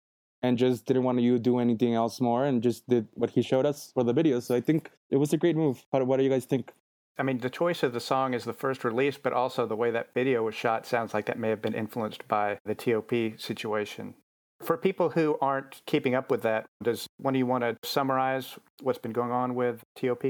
and 0.45 0.59
just 0.59 0.85
didn't 0.85 1.05
want 1.05 1.19
to 1.19 1.39
do 1.39 1.59
anything 1.59 1.95
else 1.95 2.21
more 2.21 2.45
and 2.45 2.63
just 2.63 2.87
did 2.87 3.09
what 3.15 3.31
he 3.31 3.41
showed 3.41 3.65
us 3.65 3.91
for 3.95 4.05
the 4.05 4.13
video. 4.13 4.41
So 4.41 4.55
I 4.55 4.61
think 4.61 4.91
it 5.11 5.17
was 5.17 5.33
a 5.33 5.39
great 5.39 5.57
move. 5.57 5.83
What, 5.89 6.07
what 6.07 6.19
do 6.19 6.23
you 6.23 6.29
guys 6.29 6.45
think? 6.45 6.71
I 7.17 7.23
mean, 7.23 7.39
the 7.39 7.49
choice 7.49 7.83
of 7.83 7.95
the 7.95 8.01
song 8.01 8.35
is 8.35 8.45
the 8.45 8.53
first 8.53 8.85
release, 8.85 9.17
but 9.17 9.33
also 9.33 9.65
the 9.65 9.75
way 9.75 9.91
that 9.93 10.13
video 10.13 10.43
was 10.43 10.55
shot 10.55 10.85
sounds 10.85 11.15
like 11.15 11.25
that 11.27 11.39
may 11.39 11.49
have 11.49 11.63
been 11.63 11.73
influenced 11.73 12.29
by 12.29 12.59
the 12.67 12.75
TOP 12.75 13.41
situation. 13.41 14.17
For 14.63 14.77
people 14.77 15.11
who 15.11 15.39
aren't 15.41 15.81
keeping 15.87 16.15
up 16.15 16.31
with 16.31 16.43
that, 16.43 16.67
does 16.83 17.07
one 17.17 17.35
of 17.35 17.39
you 17.39 17.47
want 17.47 17.65
to 17.65 17.77
summarize 17.83 18.59
what's 18.83 18.99
been 18.99 19.13
going 19.13 19.31
on 19.31 19.55
with 19.55 19.83
TOP? 19.97 20.25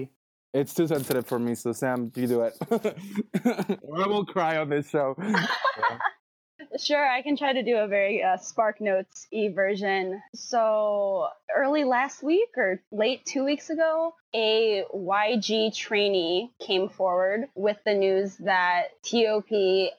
It's 0.53 0.75
too 0.75 0.87
sensitive 0.87 1.27
for 1.27 1.41
me, 1.41 1.57
so 1.57 1.73
Sam, 1.73 2.13
you 2.15 2.29
do 2.29 2.43
it. 2.43 2.57
or 3.83 3.99
I 4.05 4.07
will 4.07 4.25
cry 4.25 4.59
on 4.59 4.69
this 4.69 4.89
show. 4.89 5.17
Sure, 6.79 7.07
I 7.07 7.23
can 7.23 7.37
try 7.37 7.53
to 7.53 7.63
do 7.63 7.77
a 7.77 7.87
very 7.87 8.23
uh, 8.23 8.37
Spark 8.37 8.81
Notes 8.81 9.27
e 9.31 9.49
version. 9.49 10.23
So, 10.35 11.29
early 11.55 11.85
last 11.85 12.23
week 12.23 12.51
or 12.57 12.83
late 12.91 13.25
two 13.25 13.45
weeks 13.45 13.71
ago, 13.71 14.15
a 14.35 14.85
YG 14.95 15.75
trainee 15.75 16.51
came 16.61 16.89
forward 16.89 17.49
with 17.55 17.79
the 17.85 17.95
news 17.95 18.37
that 18.39 18.89
TOP 19.03 19.51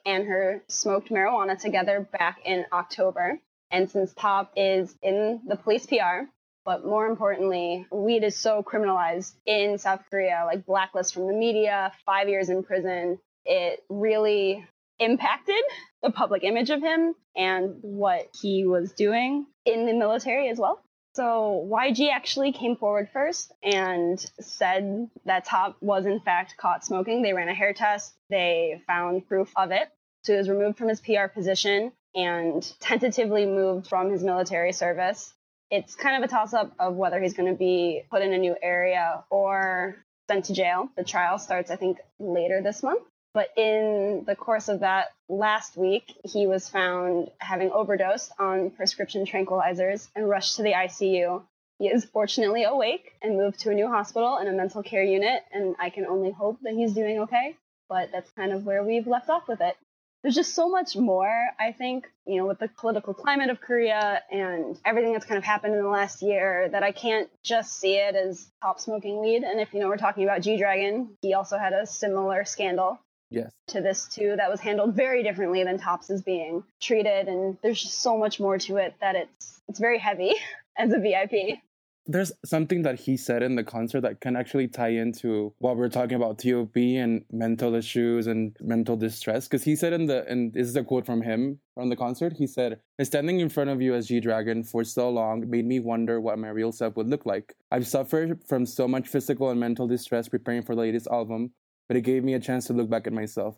and 0.05 0.27
her 0.27 0.63
smoked 0.67 1.09
marijuana 1.09 1.59
together 1.59 2.07
back 2.11 2.39
in 2.45 2.65
October. 2.71 3.39
And 3.71 3.89
since 3.89 4.13
Top 4.13 4.53
is 4.55 4.95
in 5.01 5.41
the 5.47 5.55
police 5.55 5.85
PR, 5.85 6.29
but 6.65 6.85
more 6.85 7.05
importantly, 7.07 7.85
weed 7.91 8.23
is 8.23 8.35
so 8.35 8.63
criminalized 8.63 9.33
in 9.45 9.77
South 9.77 10.01
Korea, 10.09 10.43
like 10.45 10.65
blacklist 10.65 11.13
from 11.13 11.27
the 11.27 11.33
media, 11.33 11.91
five 12.05 12.27
years 12.27 12.49
in 12.49 12.63
prison. 12.63 13.19
It 13.45 13.83
really 13.89 14.65
impacted 14.99 15.63
the 16.01 16.11
public 16.11 16.43
image 16.43 16.69
of 16.69 16.81
him 16.81 17.15
and 17.35 17.77
what 17.81 18.29
he 18.41 18.65
was 18.65 18.93
doing 18.93 19.45
in 19.65 19.85
the 19.85 19.93
military 19.93 20.49
as 20.49 20.57
well. 20.57 20.81
So 21.15 21.67
YG 21.71 22.11
actually 22.11 22.51
came 22.51 22.75
forward 22.75 23.09
first 23.13 23.53
and 23.63 24.19
said 24.41 25.07
that 25.25 25.45
Top 25.45 25.77
was 25.79 26.05
in 26.05 26.19
fact 26.19 26.57
caught 26.57 26.83
smoking. 26.83 27.21
They 27.21 27.31
ran 27.31 27.47
a 27.47 27.53
hair 27.53 27.73
test. 27.73 28.13
They 28.29 28.81
found 28.85 29.25
proof 29.27 29.51
of 29.55 29.71
it. 29.71 29.87
So 30.23 30.33
he 30.33 30.37
was 30.37 30.49
removed 30.49 30.77
from 30.77 30.89
his 30.89 30.99
PR 30.99 31.27
position 31.33 31.93
and 32.15 32.61
tentatively 32.81 33.45
moved 33.45 33.87
from 33.87 34.11
his 34.11 34.23
military 34.23 34.73
service. 34.73 35.33
It's 35.71 35.95
kind 35.95 36.21
of 36.21 36.27
a 36.27 36.31
toss 36.31 36.53
up 36.53 36.73
of 36.79 36.95
whether 36.95 37.21
he's 37.21 37.33
going 37.33 37.51
to 37.51 37.57
be 37.57 38.03
put 38.11 38.21
in 38.21 38.33
a 38.33 38.37
new 38.37 38.55
area 38.61 39.23
or 39.29 39.95
sent 40.27 40.45
to 40.45 40.53
jail. 40.53 40.89
The 40.97 41.03
trial 41.03 41.37
starts, 41.37 41.71
I 41.71 41.75
think, 41.77 41.97
later 42.19 42.61
this 42.61 42.83
month. 42.83 43.03
But 43.35 43.49
in 43.57 44.23
the 44.25 44.35
course 44.37 44.69
of 44.69 44.79
that 44.79 45.07
last 45.27 45.75
week, 45.75 46.05
he 46.23 46.47
was 46.47 46.69
found 46.69 47.29
having 47.37 47.69
overdosed 47.69 48.31
on 48.39 48.69
prescription 48.69 49.25
tranquilizers 49.25 50.07
and 50.15 50.29
rushed 50.29 50.55
to 50.55 50.63
the 50.63 50.71
ICU. 50.71 51.43
He 51.77 51.89
is 51.89 52.05
fortunately 52.05 52.63
awake 52.63 53.11
and 53.21 53.35
moved 53.35 53.59
to 53.59 53.71
a 53.71 53.73
new 53.73 53.89
hospital 53.89 54.37
and 54.37 54.47
a 54.47 54.53
mental 54.53 54.81
care 54.83 55.03
unit, 55.03 55.41
and 55.51 55.75
I 55.77 55.89
can 55.89 56.05
only 56.05 56.31
hope 56.31 56.59
that 56.61 56.75
he's 56.75 56.93
doing 56.93 57.19
okay. 57.23 57.57
But 57.89 58.13
that's 58.13 58.31
kind 58.37 58.53
of 58.53 58.65
where 58.65 58.85
we've 58.85 59.05
left 59.05 59.29
off 59.29 59.49
with 59.49 59.59
it. 59.59 59.75
There's 60.23 60.35
just 60.35 60.55
so 60.55 60.69
much 60.69 60.95
more, 60.95 61.49
I 61.59 61.73
think, 61.73 62.07
you 62.25 62.37
know, 62.37 62.47
with 62.47 62.59
the 62.59 62.69
political 62.69 63.13
climate 63.13 63.49
of 63.49 63.59
Korea 63.59 64.23
and 64.31 64.79
everything 64.85 65.11
that's 65.11 65.25
kind 65.25 65.37
of 65.37 65.43
happened 65.43 65.75
in 65.75 65.83
the 65.83 65.89
last 65.89 66.21
year 66.21 66.69
that 66.69 66.83
I 66.83 66.93
can't 66.93 67.29
just 67.43 67.77
see 67.81 67.95
it 67.95 68.15
as 68.15 68.47
Top 68.61 68.79
smoking 68.79 69.19
weed. 69.19 69.43
And 69.43 69.59
if, 69.59 69.73
you 69.73 69.81
know, 69.81 69.89
we're 69.89 69.97
talking 69.97 70.23
about 70.23 70.41
G 70.41 70.57
Dragon, 70.57 71.17
he 71.21 71.33
also 71.33 71.57
had 71.57 71.73
a 71.73 71.85
similar 71.85 72.45
scandal 72.45 72.97
Yes. 73.35 73.51
to 73.67 73.81
this 73.81 74.07
too 74.07 74.35
that 74.37 74.49
was 74.49 74.61
handled 74.61 74.95
very 74.95 75.21
differently 75.23 75.63
than 75.63 75.77
Tops 75.77 76.09
is 76.09 76.21
being 76.21 76.63
treated 76.81 77.27
and 77.27 77.57
there's 77.61 77.81
just 77.81 78.01
so 78.01 78.17
much 78.17 78.39
more 78.39 78.57
to 78.59 78.77
it 78.77 78.95
that 79.01 79.15
it's 79.15 79.61
it's 79.67 79.79
very 79.79 79.99
heavy 79.99 80.33
as 80.77 80.93
a 80.93 80.99
VIP. 80.99 81.59
There's 82.07 82.31
something 82.45 82.83
that 82.83 82.99
he 82.99 83.17
said 83.17 83.41
in 83.41 83.55
the 83.55 83.63
concert 83.63 84.01
that 84.01 84.21
can 84.21 84.35
actually 84.35 84.67
tie 84.67 84.89
into 84.89 85.55
what 85.57 85.75
we're 85.75 85.89
talking 85.89 86.15
about 86.15 86.37
TOP 86.37 86.77
and 86.77 87.25
mental 87.31 87.73
issues 87.73 88.27
and 88.27 88.55
mental 88.61 88.95
distress. 88.95 89.47
Because 89.47 89.63
he 89.63 89.75
said 89.75 89.91
in 89.91 90.05
the, 90.05 90.23
and 90.27 90.53
this 90.53 90.67
is 90.67 90.75
a 90.75 90.83
quote 90.83 91.07
from 91.07 91.23
him 91.23 91.59
from 91.73 91.89
the 91.89 91.95
concert, 91.95 92.33
he 92.33 92.45
said, 92.45 92.79
Standing 93.01 93.39
in 93.39 93.49
front 93.49 93.71
of 93.71 93.81
you 93.81 93.95
as 93.95 94.05
G 94.05 94.19
Dragon 94.19 94.63
for 94.63 94.83
so 94.83 95.09
long 95.09 95.49
made 95.49 95.65
me 95.65 95.79
wonder 95.79 96.21
what 96.21 96.37
my 96.37 96.49
real 96.49 96.71
self 96.71 96.95
would 96.95 97.09
look 97.09 97.25
like. 97.25 97.55
I've 97.71 97.87
suffered 97.87 98.39
from 98.47 98.67
so 98.67 98.87
much 98.87 99.07
physical 99.07 99.49
and 99.49 99.59
mental 99.59 99.87
distress 99.87 100.29
preparing 100.29 100.61
for 100.61 100.75
the 100.75 100.81
latest 100.81 101.07
album, 101.07 101.53
but 101.87 101.97
it 101.97 102.01
gave 102.01 102.23
me 102.23 102.33
a 102.33 102.39
chance 102.39 102.65
to 102.67 102.73
look 102.73 102.89
back 102.89 103.07
at 103.07 103.13
myself. 103.13 103.57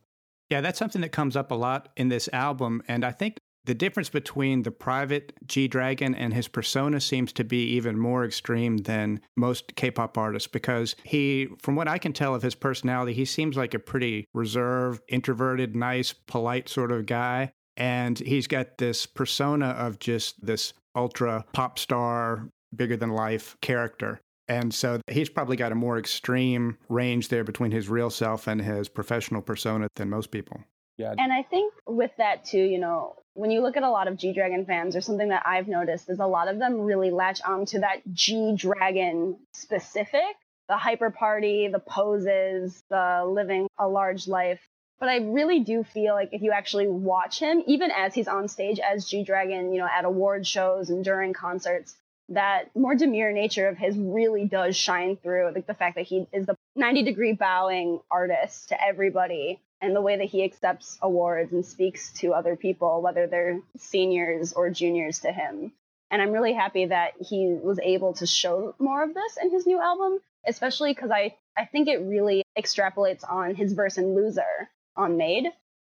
Yeah, 0.50 0.62
that's 0.62 0.80
something 0.80 1.02
that 1.02 1.12
comes 1.12 1.36
up 1.36 1.52
a 1.52 1.56
lot 1.56 1.90
in 1.98 2.10
this 2.10 2.30
album. 2.32 2.82
And 2.88 3.04
I 3.04 3.12
think 3.12 3.38
the 3.66 3.76
difference 3.76 4.08
between 4.08 4.64
the 4.64 4.72
private 4.72 5.34
G 5.46 5.68
Dragon 5.68 6.16
and 6.16 6.34
his 6.34 6.48
persona 6.48 7.02
seems 7.02 7.34
to 7.34 7.44
be 7.44 7.66
even 7.76 8.00
more 8.00 8.24
extreme 8.24 8.78
than 8.78 9.20
most 9.36 9.76
K 9.76 9.92
pop 9.92 10.18
artists 10.18 10.48
because 10.48 10.96
he, 11.04 11.50
from 11.62 11.76
what 11.76 11.90
I 11.90 11.98
can 11.98 12.14
tell 12.14 12.34
of 12.34 12.42
his 12.42 12.56
personality, 12.56 13.14
he 13.14 13.26
seems 13.26 13.58
like 13.58 13.74
a 13.74 13.80
pretty 13.80 14.26
reserved, 14.34 15.02
introverted, 15.10 15.76
nice, 15.76 16.14
polite 16.14 16.70
sort 16.70 16.94
of 16.94 17.06
guy. 17.06 17.52
And 17.76 18.18
he's 18.18 18.48
got 18.48 18.78
this 18.78 19.06
persona 19.06 19.68
of 19.68 20.00
just 20.00 20.44
this 20.44 20.74
ultra 20.96 21.44
pop 21.52 21.78
star, 21.78 22.50
bigger 22.74 22.96
than 22.96 23.10
life 23.10 23.58
character. 23.62 24.22
And 24.50 24.74
so 24.74 25.02
he's 25.08 25.30
probably 25.30 25.58
got 25.58 25.72
a 25.72 25.76
more 25.76 26.00
extreme 26.00 26.78
range 26.90 27.28
there 27.30 27.44
between 27.44 27.72
his 27.72 27.90
real 27.90 28.10
self 28.10 28.48
and 28.48 28.62
his 28.62 28.88
professional 28.88 29.42
persona 29.42 29.88
than 29.96 30.10
most 30.10 30.32
people. 30.32 30.62
Yeah. 30.98 31.14
And 31.18 31.32
I 31.32 31.44
think 31.44 31.74
with 31.86 32.12
that 32.18 32.46
too, 32.46 32.64
you 32.64 32.80
know, 32.80 33.16
when 33.34 33.52
you 33.52 33.62
look 33.62 33.78
at 33.78 33.84
a 33.84 33.90
lot 33.90 34.08
of 34.08 34.18
G 34.18 34.34
Dragon 34.34 34.66
fans, 34.66 34.96
or 34.96 35.02
something 35.02 35.30
that 35.30 35.44
I've 35.46 35.68
noticed 35.68 36.10
is 36.10 36.20
a 36.20 36.26
lot 36.26 36.48
of 36.48 36.58
them 36.58 36.82
really 36.82 37.12
latch 37.12 37.40
on 37.46 37.66
to 37.68 37.80
that 37.80 37.98
G 38.12 38.56
Dragon 38.56 39.38
specific, 39.54 40.24
the 40.68 40.78
hyper 40.78 41.12
party, 41.12 41.68
the 41.68 41.80
poses, 41.80 42.84
the 42.90 43.24
living 43.28 43.68
a 43.78 43.88
large 43.88 44.28
life. 44.28 44.60
But 45.00 45.10
I 45.10 45.18
really 45.18 45.60
do 45.60 45.84
feel 45.84 46.16
like 46.16 46.30
if 46.32 46.42
you 46.42 46.52
actually 46.52 46.88
watch 46.88 47.40
him, 47.40 47.62
even 47.68 47.92
as 47.92 48.16
he's 48.16 48.28
on 48.28 48.48
stage 48.48 48.80
as 48.80 49.08
G 49.08 49.24
Dragon, 49.24 49.72
you 49.72 49.80
know, 49.80 49.88
at 49.88 50.06
award 50.06 50.48
shows 50.48 50.90
and 50.90 51.04
during 51.04 51.34
concerts, 51.34 51.96
that 52.30 52.76
more 52.76 52.96
demure 52.96 53.32
nature 53.32 53.68
of 53.68 53.78
his 53.78 53.98
really 53.98 54.46
does 54.46 54.76
shine 54.76 55.16
through. 55.18 55.52
Like 55.54 55.68
the 55.68 55.74
fact 55.74 55.96
that 55.96 56.06
he 56.06 56.28
is 56.34 56.46
the 56.46 56.56
90 56.76 57.04
degree 57.04 57.34
bowing 57.34 58.00
artist 58.12 58.70
to 58.70 58.84
everybody 58.84 59.62
and 59.82 59.96
the 59.96 60.02
way 60.02 60.18
that 60.18 60.26
he 60.26 60.44
accepts 60.44 60.98
awards 61.02 61.54
and 61.54 61.66
speaks 61.66 62.12
to 62.14 62.34
other 62.34 62.56
people, 62.56 63.02
whether 63.02 63.28
they're 63.28 63.60
seniors 63.78 64.54
or 64.54 64.70
juniors 64.70 65.20
to 65.20 65.32
him. 65.32 65.72
And 66.10 66.22
I'm 66.22 66.32
really 66.32 66.54
happy 66.54 66.86
that 66.86 67.14
he 67.20 67.58
was 67.62 67.80
able 67.84 68.14
to 68.14 68.26
show 68.26 68.74
more 68.80 69.04
of 69.04 69.14
this 69.14 69.38
in 69.42 69.52
his 69.52 69.68
new 69.68 69.80
album, 69.80 70.20
especially 70.48 70.94
because 70.94 71.12
I, 71.12 71.36
I 71.58 71.66
think 71.66 71.88
it 71.88 71.98
really 71.98 72.44
extrapolates 72.58 73.30
on 73.30 73.56
his 73.56 73.74
verse 73.74 73.98
in 73.98 74.16
Loser 74.16 74.70
on 74.96 75.18
Made. 75.18 75.48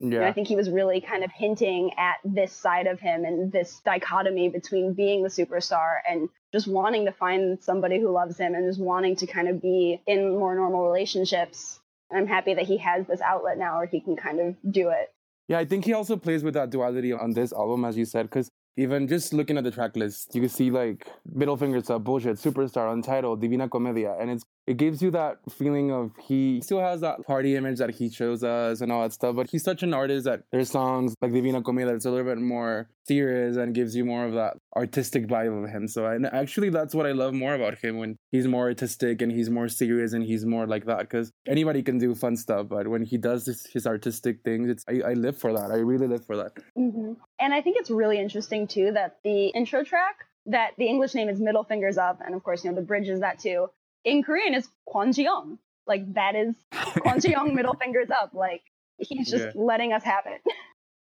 And 0.00 0.24
I 0.24 0.32
think 0.32 0.46
he 0.46 0.54
was 0.54 0.70
really 0.70 1.00
kind 1.00 1.24
of 1.24 1.30
hinting 1.32 1.90
at 1.98 2.16
this 2.24 2.52
side 2.52 2.86
of 2.86 3.00
him 3.00 3.24
and 3.24 3.50
this 3.50 3.80
dichotomy 3.84 4.48
between 4.48 4.94
being 4.94 5.22
the 5.22 5.28
superstar 5.28 5.96
and 6.08 6.28
just 6.52 6.68
wanting 6.68 7.06
to 7.06 7.12
find 7.12 7.62
somebody 7.62 8.00
who 8.00 8.10
loves 8.10 8.38
him 8.38 8.54
and 8.54 8.68
just 8.68 8.80
wanting 8.80 9.16
to 9.16 9.26
kind 9.26 9.48
of 9.48 9.60
be 9.60 10.00
in 10.06 10.38
more 10.38 10.54
normal 10.54 10.86
relationships. 10.86 11.80
And 12.10 12.18
I'm 12.20 12.26
happy 12.26 12.54
that 12.54 12.64
he 12.64 12.78
has 12.78 13.06
this 13.06 13.20
outlet 13.20 13.58
now 13.58 13.78
where 13.78 13.86
he 13.86 14.00
can 14.00 14.16
kind 14.16 14.40
of 14.40 14.72
do 14.72 14.90
it. 14.90 15.12
Yeah, 15.48 15.58
I 15.58 15.64
think 15.64 15.84
he 15.84 15.94
also 15.94 16.16
plays 16.16 16.44
with 16.44 16.54
that 16.54 16.70
duality 16.70 17.12
on 17.12 17.32
this 17.32 17.52
album, 17.52 17.84
as 17.84 17.96
you 17.96 18.04
said, 18.04 18.24
because 18.24 18.50
even 18.76 19.08
just 19.08 19.32
looking 19.32 19.58
at 19.58 19.64
the 19.64 19.70
track 19.70 19.96
list, 19.96 20.34
you 20.34 20.42
can 20.42 20.50
see 20.50 20.70
like 20.70 21.08
Middle 21.26 21.56
Fingers 21.56 21.90
Up, 21.90 22.04
Bullshit, 22.04 22.36
Superstar, 22.36 22.92
Untitled, 22.92 23.40
Divina 23.40 23.68
Comedia, 23.68 24.16
and 24.20 24.30
it's 24.30 24.44
it 24.68 24.76
gives 24.76 25.00
you 25.00 25.10
that 25.10 25.38
feeling 25.50 25.90
of 25.90 26.10
he 26.22 26.60
still 26.60 26.80
has 26.80 27.00
that 27.00 27.24
party 27.26 27.56
image 27.56 27.78
that 27.78 27.94
he 27.94 28.10
shows 28.10 28.44
us 28.44 28.82
and 28.82 28.92
all 28.92 29.02
that 29.02 29.14
stuff, 29.14 29.34
but 29.34 29.48
he's 29.48 29.64
such 29.64 29.82
an 29.82 29.94
artist 29.94 30.26
that 30.26 30.42
there's 30.52 30.70
songs 30.70 31.14
like 31.22 31.32
Divina 31.32 31.62
Comedia 31.62 31.92
that's 31.92 32.04
a 32.04 32.10
little 32.10 32.26
bit 32.26 32.36
more 32.36 32.90
serious 33.06 33.56
and 33.56 33.74
gives 33.74 33.96
you 33.96 34.04
more 34.04 34.26
of 34.26 34.34
that 34.34 34.58
artistic 34.76 35.26
vibe 35.26 35.64
of 35.64 35.70
him. 35.70 35.88
So 35.88 36.04
and 36.04 36.26
actually 36.26 36.68
that's 36.68 36.94
what 36.94 37.06
I 37.06 37.12
love 37.12 37.32
more 37.32 37.54
about 37.54 37.78
him 37.78 37.96
when 37.96 38.16
he's 38.30 38.46
more 38.46 38.66
artistic 38.66 39.22
and 39.22 39.32
he's 39.32 39.48
more 39.48 39.70
serious 39.70 40.12
and 40.12 40.22
he's 40.22 40.44
more 40.44 40.66
like 40.66 40.84
that 40.84 40.98
because 40.98 41.30
anybody 41.46 41.82
can 41.82 41.96
do 41.96 42.14
fun 42.14 42.36
stuff, 42.36 42.68
but 42.68 42.88
when 42.88 43.04
he 43.04 43.16
does 43.16 43.46
this, 43.46 43.64
his 43.72 43.86
artistic 43.86 44.42
things, 44.44 44.68
it's 44.68 44.84
I, 44.86 45.12
I 45.12 45.14
live 45.14 45.38
for 45.38 45.50
that. 45.54 45.70
I 45.70 45.76
really 45.76 46.06
live 46.06 46.26
for 46.26 46.36
that. 46.36 46.52
hmm 46.76 47.14
And 47.40 47.54
I 47.54 47.62
think 47.62 47.78
it's 47.80 47.90
really 47.90 48.18
interesting 48.18 48.66
too 48.66 48.92
that 48.92 49.16
the 49.24 49.46
intro 49.46 49.82
track, 49.82 50.16
that 50.44 50.72
the 50.76 50.88
English 50.88 51.14
name 51.14 51.30
is 51.30 51.40
Middle 51.40 51.64
Fingers 51.64 51.96
Up, 51.96 52.20
and 52.22 52.34
of 52.34 52.42
course, 52.42 52.64
you 52.64 52.70
know, 52.70 52.76
the 52.76 52.82
bridge 52.82 53.08
is 53.08 53.20
that 53.20 53.38
too. 53.38 53.68
In 54.04 54.22
Korean, 54.22 54.54
it's 54.54 54.68
Kwon 54.88 55.14
Ji-yong, 55.14 55.58
Like 55.86 56.14
that 56.14 56.34
is 56.36 56.54
Kwon 56.72 57.22
Young 57.28 57.54
middle 57.54 57.74
fingers 57.74 58.08
up. 58.10 58.30
Like 58.34 58.62
he's 58.98 59.30
just 59.30 59.44
Yeah. 59.44 59.50
letting 59.54 59.92
us 59.92 60.02
have 60.04 60.24
it. 60.26 60.40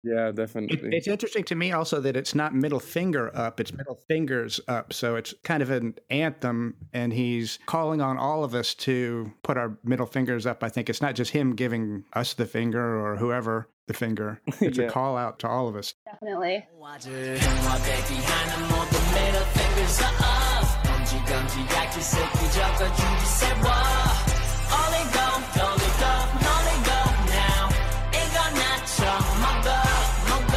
Yeah, 0.03 0.29
It, 0.29 0.35
definitely. 0.35 0.95
it's 0.95 1.07
interesting 1.07 1.43
to 1.45 1.55
me 1.55 1.71
also 1.73 1.99
that 1.99 2.15
it's 2.15 2.33
not 2.35 2.53
middle 2.55 2.79
finger 2.79 3.35
up, 3.35 3.59
it's 3.59 3.73
middle 3.73 3.99
fingers 4.07 4.61
up. 4.67 4.93
So 4.93 5.15
it's 5.17 5.33
kind 5.43 5.61
of 5.61 5.69
an 5.71 5.95
anthem, 6.09 6.75
and 6.93 7.11
he's 7.11 7.59
calling 7.65 7.99
on 7.99 8.17
all 8.17 8.43
of 8.45 8.53
us 8.55 8.73
to 8.75 9.33
put 9.43 9.57
our 9.57 9.77
middle 9.83 10.05
fingers 10.05 10.45
up. 10.45 10.63
I 10.63 10.69
think 10.69 10.89
it's 10.89 11.01
not 11.01 11.15
just 11.15 11.31
him 11.31 11.55
giving 11.55 12.05
us 12.13 12.35
the 12.35 12.45
finger 12.45 12.79
or 13.05 13.17
whoever 13.17 13.67
the 13.87 13.93
finger, 13.95 14.39
it's 14.61 14.77
Yeah. 14.77 14.85
a 14.85 14.89
call 14.91 15.17
out 15.17 15.39
to 15.39 15.47
all 15.49 15.67
of 15.67 15.75
us. 15.75 15.93
Definitely. 16.05 16.65
형와 21.26 21.26
대기하는 21.26 21.26
모든 21.26 21.26
middle 21.26 21.26
fingers 21.26 21.26
up 21.26 21.26
검지 21.26 21.26
검지 21.26 21.74
약지 21.74 22.00
새끼 22.00 22.38
적어주지 22.52 23.26
세워 23.38 23.72
Only 24.72 25.04
go, 25.12 25.26
only 25.60 25.90
go, 26.00 26.12
only 26.48 26.78
go 26.86 26.98
now 27.28 27.64
이건 28.12 28.36
나처럼 28.54 29.20
먹어 29.42 29.68
먹어 30.28 30.54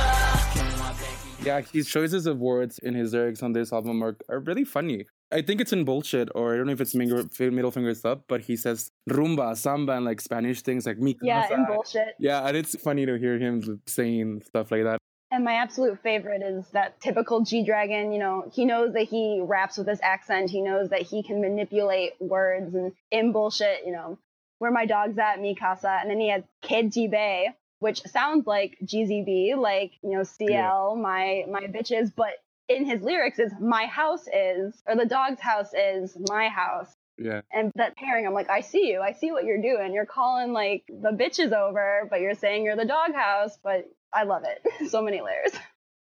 형와 0.56 0.94
대기 0.94 1.46
Yeah, 1.46 1.62
his 1.74 1.88
choices 1.90 2.28
of 2.28 2.40
words 2.40 2.80
in 2.80 2.94
his 2.96 3.14
lyrics 3.14 3.42
on 3.44 3.54
this 3.54 3.74
album 3.74 4.04
are, 4.04 4.16
are 4.30 4.40
really 4.40 4.64
funny. 4.66 5.06
I 5.32 5.42
think 5.42 5.60
it's 5.60 5.74
in 5.74 5.84
bullshit, 5.84 6.30
or 6.34 6.54
I 6.54 6.58
don't 6.58 6.68
know 6.68 6.74
if 6.74 6.82
it's 6.82 6.96
middle, 6.96 7.28
middle 7.52 7.72
fingers 7.72 8.06
up, 8.06 8.24
but 8.28 8.42
he 8.42 8.56
says 8.56 8.92
rumba, 9.10 9.58
samba, 9.58 9.94
and 9.94 10.06
like 10.06 10.22
Spanish 10.22 10.62
things 10.62 10.86
like 10.86 10.98
mi 11.00 11.18
Yeah, 11.22 11.42
casa. 11.42 11.54
and 11.56 11.68
bullshit. 11.68 12.14
Yeah, 12.20 12.48
and 12.48 12.56
it's 12.56 12.76
funny 12.80 13.06
to 13.06 13.18
hear 13.18 13.38
him 13.38 13.82
saying 13.88 14.44
stuff 14.46 14.72
like 14.72 14.84
that. 14.84 14.99
And 15.33 15.45
my 15.45 15.55
absolute 15.55 16.01
favorite 16.03 16.43
is 16.43 16.67
that 16.71 17.01
typical 17.01 17.43
G 17.43 17.65
Dragon. 17.65 18.13
You 18.13 18.19
know, 18.19 18.51
he 18.53 18.65
knows 18.65 18.95
that 18.95 19.05
he 19.05 19.41
raps 19.43 19.79
with 19.79 19.87
his 19.87 20.01
accent. 20.03 20.51
He 20.51 20.61
knows 20.61 20.91
that 20.91 21.03
he 21.03 21.23
can 21.23 21.41
manipulate 21.41 22.15
words 22.21 22.75
and 22.75 22.93
in 23.13 23.31
bullshit, 23.33 23.87
you 23.87 23.93
know, 23.93 24.19
where 24.59 24.73
my 24.73 24.87
dog's 24.87 25.19
at, 25.19 25.39
Mikasa. 25.39 26.01
And 26.01 26.11
then 26.11 26.19
he 26.19 26.31
has 26.31 26.43
Kid 26.63 26.93
G 26.93 27.07
Bay, 27.07 27.51
which 27.79 28.03
sounds 28.03 28.47
like 28.47 28.77
GZB, 28.85 29.57
like, 29.57 29.93
you 30.03 30.11
know, 30.11 30.25
CL, 30.25 30.97
my, 30.97 31.45
my 31.49 31.63
bitches. 31.63 32.13
But 32.15 32.33
in 32.69 32.85
his 32.85 33.01
lyrics 33.01 33.39
is 33.39 33.53
my 33.61 33.87
house 33.87 34.27
is, 34.33 34.83
or 34.87 34.97
the 34.97 35.07
dog's 35.07 35.41
house 35.41 35.73
is 35.75 36.17
my 36.29 36.49
house. 36.49 36.93
Yeah. 37.19 37.43
And 37.53 37.71
that 37.77 37.97
pairing, 37.97 38.27
I'm 38.27 38.35
like, 38.35 38.51
I 38.51 38.63
see 38.63 38.89
you. 38.89 39.01
I 39.01 39.13
see 39.13 39.31
what 39.31 39.45
you're 39.45 39.63
doing. 39.63 39.93
You're 39.93 40.07
calling 40.07 40.53
like 40.53 40.85
the 40.89 41.11
bitches 41.11 41.53
over, 41.53 42.09
but 42.11 42.21
you're 42.21 42.35
saying 42.35 42.65
you're 42.65 42.77
the 42.77 42.85
doghouse. 42.85 43.59
But 43.63 43.89
I 44.13 44.25
love 44.25 44.43
it. 44.45 44.91
so 44.91 45.03
many 45.03 45.21
layers. 45.21 45.53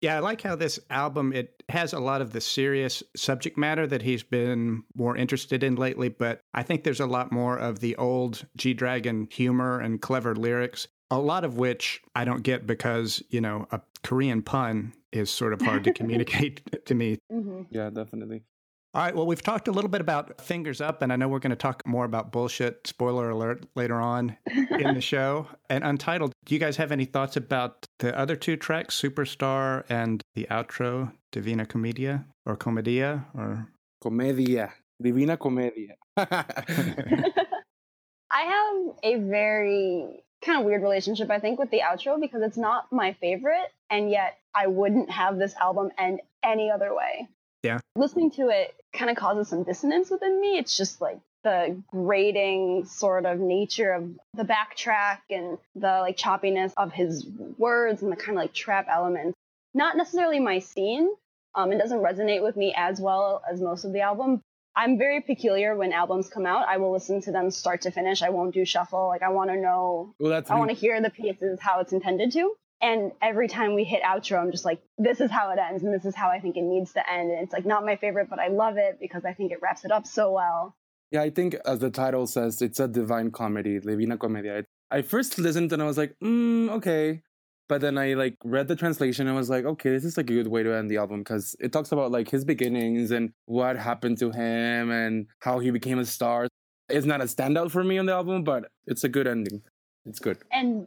Yeah, 0.03 0.17
I 0.17 0.19
like 0.21 0.43
how 0.43 0.57
this 0.57 0.79
album 0.91 1.33
it 1.33 1.63
has 1.71 1.93
a 1.93 1.99
lot 1.99 2.21
of 2.21 2.33
the 2.33 2.41
serious 2.41 3.03
subject 3.17 3.57
matter 3.57 3.87
that 3.87 4.03
he's 4.03 4.23
been 4.23 4.83
more 4.95 5.17
interested 5.17 5.63
in 5.63 5.75
lately, 5.77 6.11
but 6.11 6.41
I 6.53 6.63
think 6.63 6.85
there's 6.85 7.01
a 7.01 7.07
lot 7.07 7.33
more 7.33 7.59
of 7.59 7.81
the 7.81 7.97
old 7.97 8.47
G 8.57 8.75
Dragon 8.75 9.27
humor 9.31 9.81
and 9.81 10.01
clever 10.01 10.35
lyrics, 10.35 10.87
a 11.11 11.19
lot 11.19 11.45
of 11.45 11.57
which 11.57 12.03
I 12.15 12.25
don't 12.25 12.43
get 12.43 12.67
because, 12.67 13.23
you 13.31 13.41
know, 13.41 13.67
a 13.73 13.81
Korean 14.03 14.43
pun 14.43 14.93
is 15.13 15.31
sort 15.31 15.55
of 15.55 15.63
hard 15.63 15.85
to 15.85 15.93
communicate 15.95 16.63
to 16.87 16.95
me. 16.95 17.19
hmm 17.31 17.63
Yeah, 17.71 17.89
definitely. 17.91 18.43
All 18.97 19.03
right, 19.03 19.15
well, 19.15 19.27
we've 19.27 19.43
talked 19.43 19.69
a 19.69 19.73
little 19.73 19.91
bit 19.91 20.01
about 20.01 20.41
Fingers 20.41 20.81
Up, 20.81 21.03
and 21.03 21.13
I 21.13 21.17
know 21.17 21.29
we're 21.29 21.39
going 21.39 21.51
to 21.51 21.55
talk 21.55 21.87
more 21.87 22.07
about 22.07 22.33
bullshit, 22.33 22.87
spoiler 22.87 23.29
alert, 23.29 23.67
later 23.75 24.01
on 24.01 24.39
in 24.71 24.95
the 24.95 25.01
show. 25.03 25.49
And 25.69 25.85
Untitled, 25.85 26.33
do 26.47 26.55
you 26.55 26.59
guys 26.59 26.79
have 26.79 26.91
any 26.91 27.05
thoughts 27.05 27.37
about 27.37 27.85
the 27.99 28.19
other 28.19 28.37
two 28.37 28.57
tracks, 28.57 28.99
Superstar 28.99 29.85
and 29.91 30.23
the 30.35 30.47
outro, 30.51 31.13
Divina 31.31 31.67
Comedia 31.67 32.25
or 32.47 32.57
Comedia? 32.57 33.27
Or 33.35 33.69
Comedia. 34.03 34.73
Divina 35.03 35.37
Comedia. 35.37 35.97
I 36.17 37.27
have 38.31 38.95
a 39.03 39.17
very 39.17 40.25
kind 40.43 40.59
of 40.59 40.65
weird 40.65 40.83
relationship, 40.83 41.31
I 41.31 41.39
think, 41.39 41.59
with 41.59 41.71
the 41.71 41.81
outro 41.81 42.19
because 42.19 42.41
it's 42.41 42.57
not 42.57 42.91
my 42.91 43.13
favorite, 43.21 43.75
and 43.91 44.09
yet 44.09 44.39
I 44.55 44.69
wouldn't 44.69 45.11
have 45.11 45.37
this 45.37 45.55
album 45.61 45.91
end 45.99 46.21
any 46.43 46.71
other 46.71 46.95
way. 46.95 47.29
Yeah. 47.67 47.81
Listening 47.97 48.31
to 48.33 48.49
it 48.49 48.75
kind 48.93 49.11
of 49.11 49.17
causes 49.17 49.49
some 49.49 49.65
dissonance 49.65 50.11
within 50.11 50.41
me. 50.41 50.59
It's 50.59 50.77
just 50.77 51.01
like 51.01 51.19
the 51.45 51.81
grating 51.89 52.87
sort 52.87 53.27
of 53.27 53.39
nature 53.39 53.93
of 53.93 54.11
the 54.35 54.45
backtrack 54.45 55.19
and 55.31 55.59
the 55.75 55.99
like 56.01 56.17
choppiness 56.17 56.73
of 56.77 56.93
his 56.93 57.27
words 57.59 58.03
and 58.03 58.11
the 58.11 58.17
kind 58.17 58.39
of 58.39 58.43
like 58.43 58.53
trap 58.55 58.87
elements. 58.91 59.35
Not 59.75 59.97
necessarily 59.97 60.41
my 60.41 60.61
scene. 60.61 61.11
Um, 61.55 61.73
it 61.73 61.79
doesn't 61.79 62.01
resonate 62.01 62.43
with 62.43 62.57
me 62.57 62.75
as 62.77 63.01
well 63.01 63.43
as 63.51 63.61
most 63.61 63.85
of 63.85 63.93
the 63.93 64.01
album, 64.01 64.43
I'm 64.77 64.99
very 64.99 65.23
peculiar 65.23 65.75
when 65.75 65.93
albums 65.93 66.29
come 66.29 66.45
out. 66.45 66.69
I 66.69 66.77
will 66.77 66.93
listen 66.93 67.23
to 67.23 67.33
them 67.33 67.51
start 67.51 67.83
to 67.83 67.91
finish. 67.91 68.23
I 68.23 68.29
won't 68.29 68.53
do 68.53 68.67
shuffle. 68.67 69.07
Like 69.07 69.23
I 69.23 69.31
want 69.31 69.51
to 69.51 69.57
know, 69.57 70.15
well, 70.19 70.31
that's 70.31 70.51
I 70.51 70.57
want 70.57 70.71
to 70.71 70.77
hear 70.77 71.01
the 71.01 71.09
pieces 71.09 71.59
how 71.61 71.81
it's 71.81 71.95
intended 71.95 72.33
to. 72.33 72.55
And 72.83 73.13
every 73.23 73.49
time 73.49 73.75
we 73.75 73.85
hit 73.85 74.03
outro, 74.03 74.39
I'm 74.39 74.51
just 74.51 74.65
like, 74.65 74.83
this 74.99 75.21
is 75.21 75.31
how 75.31 75.51
it 75.51 75.59
ends, 75.59 75.83
and 75.83 75.95
this 75.95 76.05
is 76.05 76.15
how 76.15 76.29
I 76.29 76.41
think 76.41 76.57
it 76.57 76.63
needs 76.63 76.93
to 76.93 77.11
end. 77.11 77.31
And 77.31 77.43
it's 77.43 77.53
like 77.53 77.65
not 77.65 77.85
my 77.85 77.97
favorite, 77.97 78.29
but 78.29 78.39
I 78.39 78.49
love 78.49 78.77
it 78.77 78.99
because 79.01 79.25
I 79.25 79.33
think 79.33 79.51
it 79.53 79.59
wraps 79.63 79.85
it 79.85 79.91
up 79.91 80.07
so 80.07 80.33
well. 80.33 80.77
Yeah, 81.11 81.23
I 81.23 81.31
think 81.31 81.57
as 81.65 81.79
the 81.79 81.91
title 81.91 82.27
says, 82.27 82.61
it's 82.61 82.81
a 82.81 82.89
divine 82.89 83.31
comedy, 83.31 83.79
Divina 83.79 84.19
Comedia. 84.19 84.65
I 84.91 85.03
first 85.03 85.39
listened 85.39 85.73
and 85.73 85.83
I 85.83 85.87
was 85.87 85.97
like, 85.97 86.15
mm, 86.23 86.69
okay. 86.71 87.23
But 87.69 87.81
then 87.81 87.99
I 87.99 88.15
like 88.15 88.37
read 88.45 88.69
the 88.69 88.77
translation 88.77 89.27
and 89.27 89.35
was 89.35 89.51
like, 89.51 89.65
okay, 89.65 89.91
this 89.91 90.05
is 90.05 90.17
like 90.17 90.31
a 90.31 90.35
good 90.35 90.47
way 90.47 90.63
to 90.63 90.73
end 90.75 90.91
the 90.91 90.99
album 90.99 91.21
because 91.21 91.57
it 91.59 91.73
talks 91.73 91.91
about 91.91 92.13
like 92.13 92.29
his 92.29 92.45
beginnings 92.45 93.11
and 93.11 93.33
what 93.47 93.77
happened 93.77 94.19
to 94.19 94.31
him 94.31 94.91
and 94.91 95.27
how 95.41 95.59
he 95.59 95.71
became 95.71 95.99
a 95.99 96.05
star. 96.05 96.49
It's 96.89 97.07
not 97.07 97.21
a 97.21 97.25
standout 97.25 97.73
for 97.73 97.83
me 97.83 97.99
on 97.99 98.07
the 98.07 98.13
album, 98.13 98.45
but 98.45 98.67
it's 98.87 99.03
a 99.03 99.09
good 99.09 99.27
ending. 99.27 99.63
It's 100.05 100.21
good. 100.21 100.39
And 100.53 100.87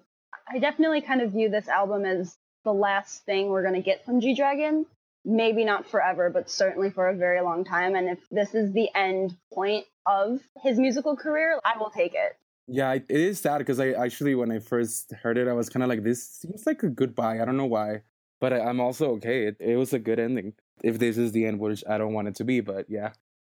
I 0.52 0.60
definitely 0.60 1.02
kind 1.02 1.22
of 1.22 1.32
view 1.32 1.50
this 1.50 1.68
album 1.68 2.06
as 2.06 2.38
the 2.64 2.74
last 2.74 3.26
thing 3.26 3.50
we're 3.50 3.62
going 3.62 3.76
to 3.76 3.82
get 3.82 4.04
from 4.06 4.20
G 4.20 4.34
Dragon. 4.34 4.86
Maybe 5.26 5.64
not 5.66 5.88
forever, 5.88 6.30
but 6.30 6.50
certainly 6.50 6.90
for 6.90 7.10
a 7.10 7.16
very 7.16 7.42
long 7.42 7.66
time. 7.66 7.94
And 7.96 8.10
if 8.10 8.20
this 8.32 8.56
is 8.56 8.72
the 8.72 8.90
end 8.96 9.36
point 9.54 9.86
of 10.06 10.40
his 10.64 10.80
musical 10.80 11.16
career, 11.16 11.60
I 11.64 11.78
will 11.78 11.90
take 11.90 12.14
it. 12.16 12.38
Yeah, 12.68 12.94
it 12.94 13.06
is 13.10 13.40
sad 13.40 13.60
because 13.60 13.80
I 13.80 13.92
actually, 13.92 14.36
when 14.36 14.52
I 14.52 14.60
first 14.60 15.12
heard 15.12 15.38
it, 15.38 15.48
I 15.48 15.54
was 15.54 15.70
kind 15.70 15.84
of 15.84 15.90
like, 15.90 16.04
this 16.04 16.28
seems 16.28 16.66
like 16.66 16.84
a 16.84 16.90
goodbye. 16.90 17.42
I 17.42 17.46
don't 17.46 17.58
know 17.58 17.66
why, 17.66 18.04
but 18.40 18.54
I, 18.54 18.62
I'm 18.62 18.80
also 18.80 19.12
okay. 19.14 19.48
It, 19.48 19.58
it 19.60 19.76
was 19.76 19.94
a 19.94 20.00
good 20.00 20.20
ending. 20.20 20.54
If 20.84 21.00
this 21.00 21.18
is 21.18 21.32
the 21.32 21.46
end, 21.46 21.60
which 21.60 21.84
I 21.88 21.98
don't 21.98 22.14
want 22.14 22.30
it 22.30 22.36
to 22.36 22.44
be, 22.44 22.62
but 22.62 22.86
yeah. 22.90 23.12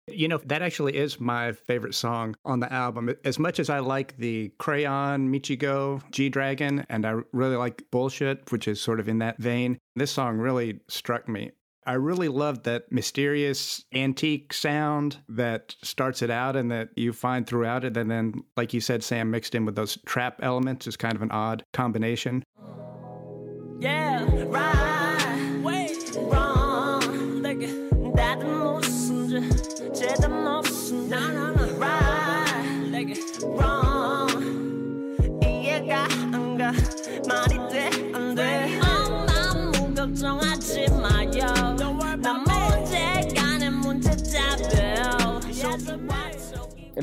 You 0.07 0.27
know, 0.27 0.39
that 0.45 0.61
actually 0.61 0.97
is 0.97 1.19
my 1.19 1.53
favorite 1.53 1.95
song 1.95 2.35
on 2.43 2.59
the 2.59 2.71
album. 2.71 3.13
As 3.23 3.39
much 3.39 3.59
as 3.59 3.69
I 3.69 3.79
like 3.79 4.17
the 4.17 4.51
Crayon, 4.59 5.31
Michigo, 5.31 6.01
G 6.11 6.27
Dragon, 6.27 6.85
and 6.89 7.05
I 7.05 7.21
really 7.31 7.55
like 7.55 7.83
Bullshit, 7.89 8.51
which 8.51 8.67
is 8.67 8.81
sort 8.81 8.99
of 8.99 9.07
in 9.07 9.19
that 9.19 9.37
vein, 9.37 9.77
this 9.95 10.11
song 10.11 10.37
really 10.37 10.81
struck 10.89 11.29
me. 11.29 11.51
I 11.85 11.93
really 11.93 12.27
love 12.29 12.63
that 12.63 12.91
mysterious 12.91 13.83
antique 13.93 14.53
sound 14.53 15.17
that 15.29 15.75
starts 15.83 16.21
it 16.21 16.29
out 16.29 16.55
and 16.55 16.71
that 16.71 16.89
you 16.95 17.13
find 17.13 17.45
throughout 17.45 17.83
it. 17.83 17.97
And 17.97 18.09
then, 18.09 18.43
like 18.55 18.73
you 18.73 18.81
said, 18.81 19.03
Sam, 19.03 19.31
mixed 19.31 19.55
in 19.55 19.65
with 19.65 19.75
those 19.75 19.97
trap 20.05 20.39
elements 20.41 20.87
is 20.87 20.97
kind 20.97 21.15
of 21.15 21.21
an 21.21 21.31
odd 21.31 21.63
combination. 21.73 22.43
Yeah, 23.79 24.25
right. 24.45 24.92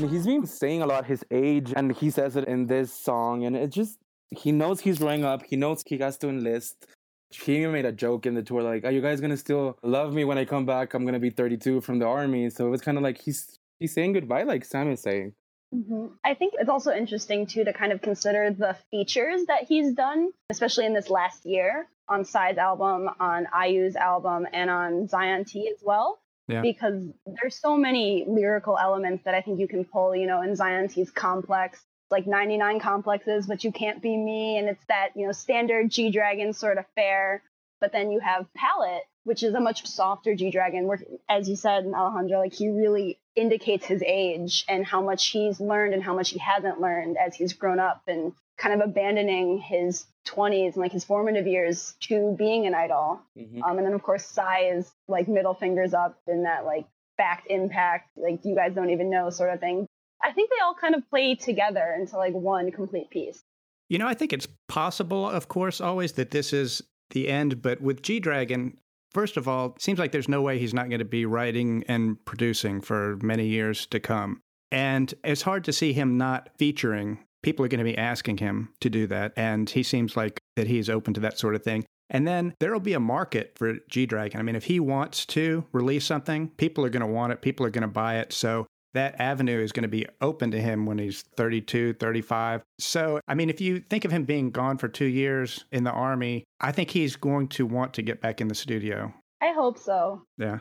And 0.01 0.09
he's 0.09 0.25
been 0.25 0.47
saying 0.47 0.81
a 0.81 0.87
lot 0.87 1.05
his 1.05 1.23
age, 1.29 1.73
and 1.75 1.91
he 1.95 2.09
says 2.09 2.35
it 2.35 2.47
in 2.47 2.65
this 2.65 2.91
song, 2.91 3.45
and 3.45 3.55
it 3.55 3.69
just 3.69 3.99
he 4.31 4.51
knows 4.51 4.79
he's 4.79 4.97
growing 4.97 5.23
up. 5.23 5.43
He 5.43 5.55
knows 5.55 5.83
he 5.85 5.99
has 5.99 6.17
to 6.19 6.29
enlist. 6.29 6.87
He 7.29 7.57
even 7.57 7.71
made 7.71 7.85
a 7.85 7.91
joke 7.91 8.25
in 8.25 8.33
the 8.33 8.41
tour, 8.41 8.63
like, 8.63 8.83
"Are 8.83 8.89
you 8.91 9.01
guys 9.01 9.21
gonna 9.21 9.37
still 9.37 9.77
love 9.83 10.11
me 10.11 10.25
when 10.25 10.39
I 10.39 10.45
come 10.45 10.65
back? 10.65 10.95
I'm 10.95 11.05
gonna 11.05 11.19
be 11.19 11.29
32 11.29 11.81
from 11.81 11.99
the 11.99 12.07
army." 12.07 12.49
So 12.49 12.65
it 12.65 12.71
was 12.71 12.81
kind 12.81 12.97
of 12.97 13.03
like 13.03 13.19
he's 13.21 13.55
he's 13.79 13.93
saying 13.93 14.13
goodbye, 14.13 14.41
like 14.41 14.65
Sam 14.65 14.89
is 14.89 15.01
saying. 15.01 15.33
Mhm. 15.71 16.13
I 16.23 16.33
think 16.33 16.55
it's 16.57 16.69
also 16.69 16.91
interesting 16.91 17.45
too 17.45 17.63
to 17.63 17.71
kind 17.71 17.91
of 17.91 18.01
consider 18.01 18.49
the 18.49 18.75
features 18.89 19.45
that 19.45 19.65
he's 19.65 19.93
done, 19.93 20.31
especially 20.49 20.87
in 20.87 20.93
this 20.95 21.11
last 21.11 21.45
year 21.45 21.87
on 22.09 22.25
Psy's 22.25 22.57
album, 22.57 23.07
on 23.19 23.47
IU's 23.53 23.95
album, 23.95 24.47
and 24.51 24.71
on 24.71 25.07
Zion 25.07 25.45
T 25.45 25.69
as 25.69 25.83
well. 25.83 26.20
Yeah. 26.47 26.61
Because 26.61 27.03
there's 27.25 27.59
so 27.59 27.77
many 27.77 28.25
lyrical 28.27 28.77
elements 28.77 29.23
that 29.25 29.35
I 29.35 29.41
think 29.41 29.59
you 29.59 29.67
can 29.67 29.85
pull, 29.85 30.15
you 30.15 30.27
know, 30.27 30.41
in 30.41 30.55
Zion 30.55 30.87
T's 30.87 31.11
complex, 31.11 31.79
like 32.09 32.27
99 32.27 32.79
complexes, 32.79 33.47
but 33.47 33.63
you 33.63 33.71
can't 33.71 34.01
be 34.01 34.17
me. 34.17 34.57
And 34.57 34.67
it's 34.67 34.83
that, 34.87 35.09
you 35.15 35.25
know, 35.25 35.31
standard 35.31 35.89
G 35.89 36.11
Dragon 36.11 36.53
sort 36.53 36.77
of 36.77 36.85
fare. 36.95 37.43
But 37.79 37.91
then 37.93 38.11
you 38.11 38.19
have 38.19 38.45
Palette, 38.55 39.03
which 39.23 39.43
is 39.43 39.53
a 39.53 39.59
much 39.59 39.85
softer 39.87 40.35
G 40.35 40.51
Dragon, 40.51 40.87
where, 40.87 40.99
as 41.29 41.49
you 41.49 41.55
said, 41.55 41.85
Alejandro, 41.85 42.39
like 42.39 42.53
he 42.53 42.69
really 42.69 43.19
indicates 43.35 43.85
his 43.85 44.03
age 44.05 44.65
and 44.67 44.85
how 44.85 45.01
much 45.01 45.27
he's 45.27 45.59
learned 45.59 45.93
and 45.93 46.03
how 46.03 46.13
much 46.13 46.31
he 46.31 46.39
hasn't 46.39 46.81
learned 46.81 47.17
as 47.17 47.35
he's 47.35 47.53
grown 47.53 47.79
up 47.79 48.01
and 48.07 48.33
kind 48.61 48.79
of 48.79 48.87
abandoning 48.87 49.57
his 49.57 50.05
20s 50.27 50.73
and 50.73 50.77
like 50.77 50.91
his 50.91 51.03
formative 51.03 51.47
years 51.47 51.95
to 52.01 52.35
being 52.37 52.67
an 52.67 52.75
idol. 52.75 53.19
Mm-hmm. 53.37 53.63
Um, 53.63 53.77
and 53.79 53.87
then 53.87 53.93
of 53.93 54.03
course 54.03 54.23
Psy 54.23 54.71
is 54.73 54.91
like 55.07 55.27
middle 55.27 55.55
fingers 55.55 55.93
up 55.95 56.19
in 56.27 56.43
that 56.43 56.63
like 56.63 56.85
fact 57.17 57.47
impact, 57.49 58.11
like 58.15 58.45
you 58.45 58.55
guys 58.55 58.73
don't 58.75 58.91
even 58.91 59.09
know 59.09 59.31
sort 59.31 59.51
of 59.51 59.59
thing. 59.59 59.87
I 60.23 60.31
think 60.31 60.51
they 60.51 60.63
all 60.63 60.75
kind 60.79 60.93
of 60.93 61.09
play 61.09 61.33
together 61.33 61.95
into 61.99 62.17
like 62.17 62.33
one 62.33 62.71
complete 62.71 63.09
piece. 63.09 63.41
You 63.89 63.97
know, 63.97 64.07
I 64.07 64.13
think 64.13 64.31
it's 64.31 64.47
possible, 64.67 65.27
of 65.27 65.47
course, 65.47 65.81
always 65.81 66.13
that 66.13 66.29
this 66.29 66.53
is 66.53 66.83
the 67.09 67.27
end, 67.27 67.61
but 67.63 67.81
with 67.81 68.03
G 68.03 68.19
Dragon, 68.19 68.77
first 69.11 69.37
of 69.37 69.47
all, 69.47 69.75
seems 69.79 69.97
like 69.97 70.11
there's 70.11 70.29
no 70.29 70.41
way 70.41 70.59
he's 70.59 70.73
not 70.73 70.87
going 70.87 70.99
to 70.99 71.05
be 71.05 71.25
writing 71.25 71.83
and 71.87 72.23
producing 72.25 72.79
for 72.79 73.17
many 73.23 73.47
years 73.47 73.87
to 73.87 73.99
come. 73.99 74.39
And 74.71 75.13
it's 75.23 75.41
hard 75.41 75.65
to 75.65 75.73
see 75.73 75.91
him 75.91 76.17
not 76.17 76.49
featuring 76.57 77.17
people 77.43 77.65
are 77.65 77.69
going 77.69 77.79
to 77.79 77.85
be 77.85 77.97
asking 77.97 78.37
him 78.37 78.69
to 78.81 78.89
do 78.89 79.07
that. 79.07 79.33
And 79.35 79.69
he 79.69 79.83
seems 79.83 80.15
like 80.15 80.39
that 80.55 80.67
he's 80.67 80.89
open 80.89 81.13
to 81.15 81.19
that 81.21 81.39
sort 81.39 81.55
of 81.55 81.63
thing. 81.63 81.85
And 82.09 82.27
then 82.27 82.53
there'll 82.59 82.79
be 82.79 82.93
a 82.93 82.99
market 82.99 83.53
for 83.55 83.77
G 83.89 84.05
Dragon. 84.05 84.39
I 84.39 84.43
mean, 84.43 84.55
if 84.55 84.65
he 84.65 84.79
wants 84.79 85.25
to 85.27 85.65
release 85.71 86.05
something, 86.05 86.49
people 86.49 86.85
are 86.85 86.89
going 86.89 87.01
to 87.01 87.07
want 87.07 87.31
it, 87.31 87.41
people 87.41 87.65
are 87.65 87.69
going 87.69 87.83
to 87.83 87.87
buy 87.87 88.17
it. 88.17 88.33
So 88.33 88.67
that 88.93 89.19
avenue 89.19 89.59
is 89.59 89.71
going 89.71 89.83
to 89.83 89.89
be 89.89 90.05
open 90.19 90.51
to 90.51 90.61
him 90.61 90.85
when 90.85 90.97
he's 90.97 91.23
32, 91.37 91.93
35. 91.93 92.61
So, 92.79 93.21
I 93.27 93.35
mean, 93.35 93.49
if 93.49 93.61
you 93.61 93.79
think 93.79 94.03
of 94.03 94.11
him 94.11 94.25
being 94.25 94.51
gone 94.51 94.77
for 94.77 94.89
two 94.89 95.05
years 95.05 95.63
in 95.71 95.85
the 95.85 95.91
army, 95.91 96.43
I 96.59 96.73
think 96.73 96.89
he's 96.89 97.15
going 97.15 97.47
to 97.49 97.65
want 97.65 97.93
to 97.93 98.01
get 98.01 98.21
back 98.21 98.41
in 98.41 98.49
the 98.49 98.55
studio. 98.55 99.13
I 99.41 99.53
hope 99.53 99.77
so. 99.77 100.23
Yeah. 100.37 100.59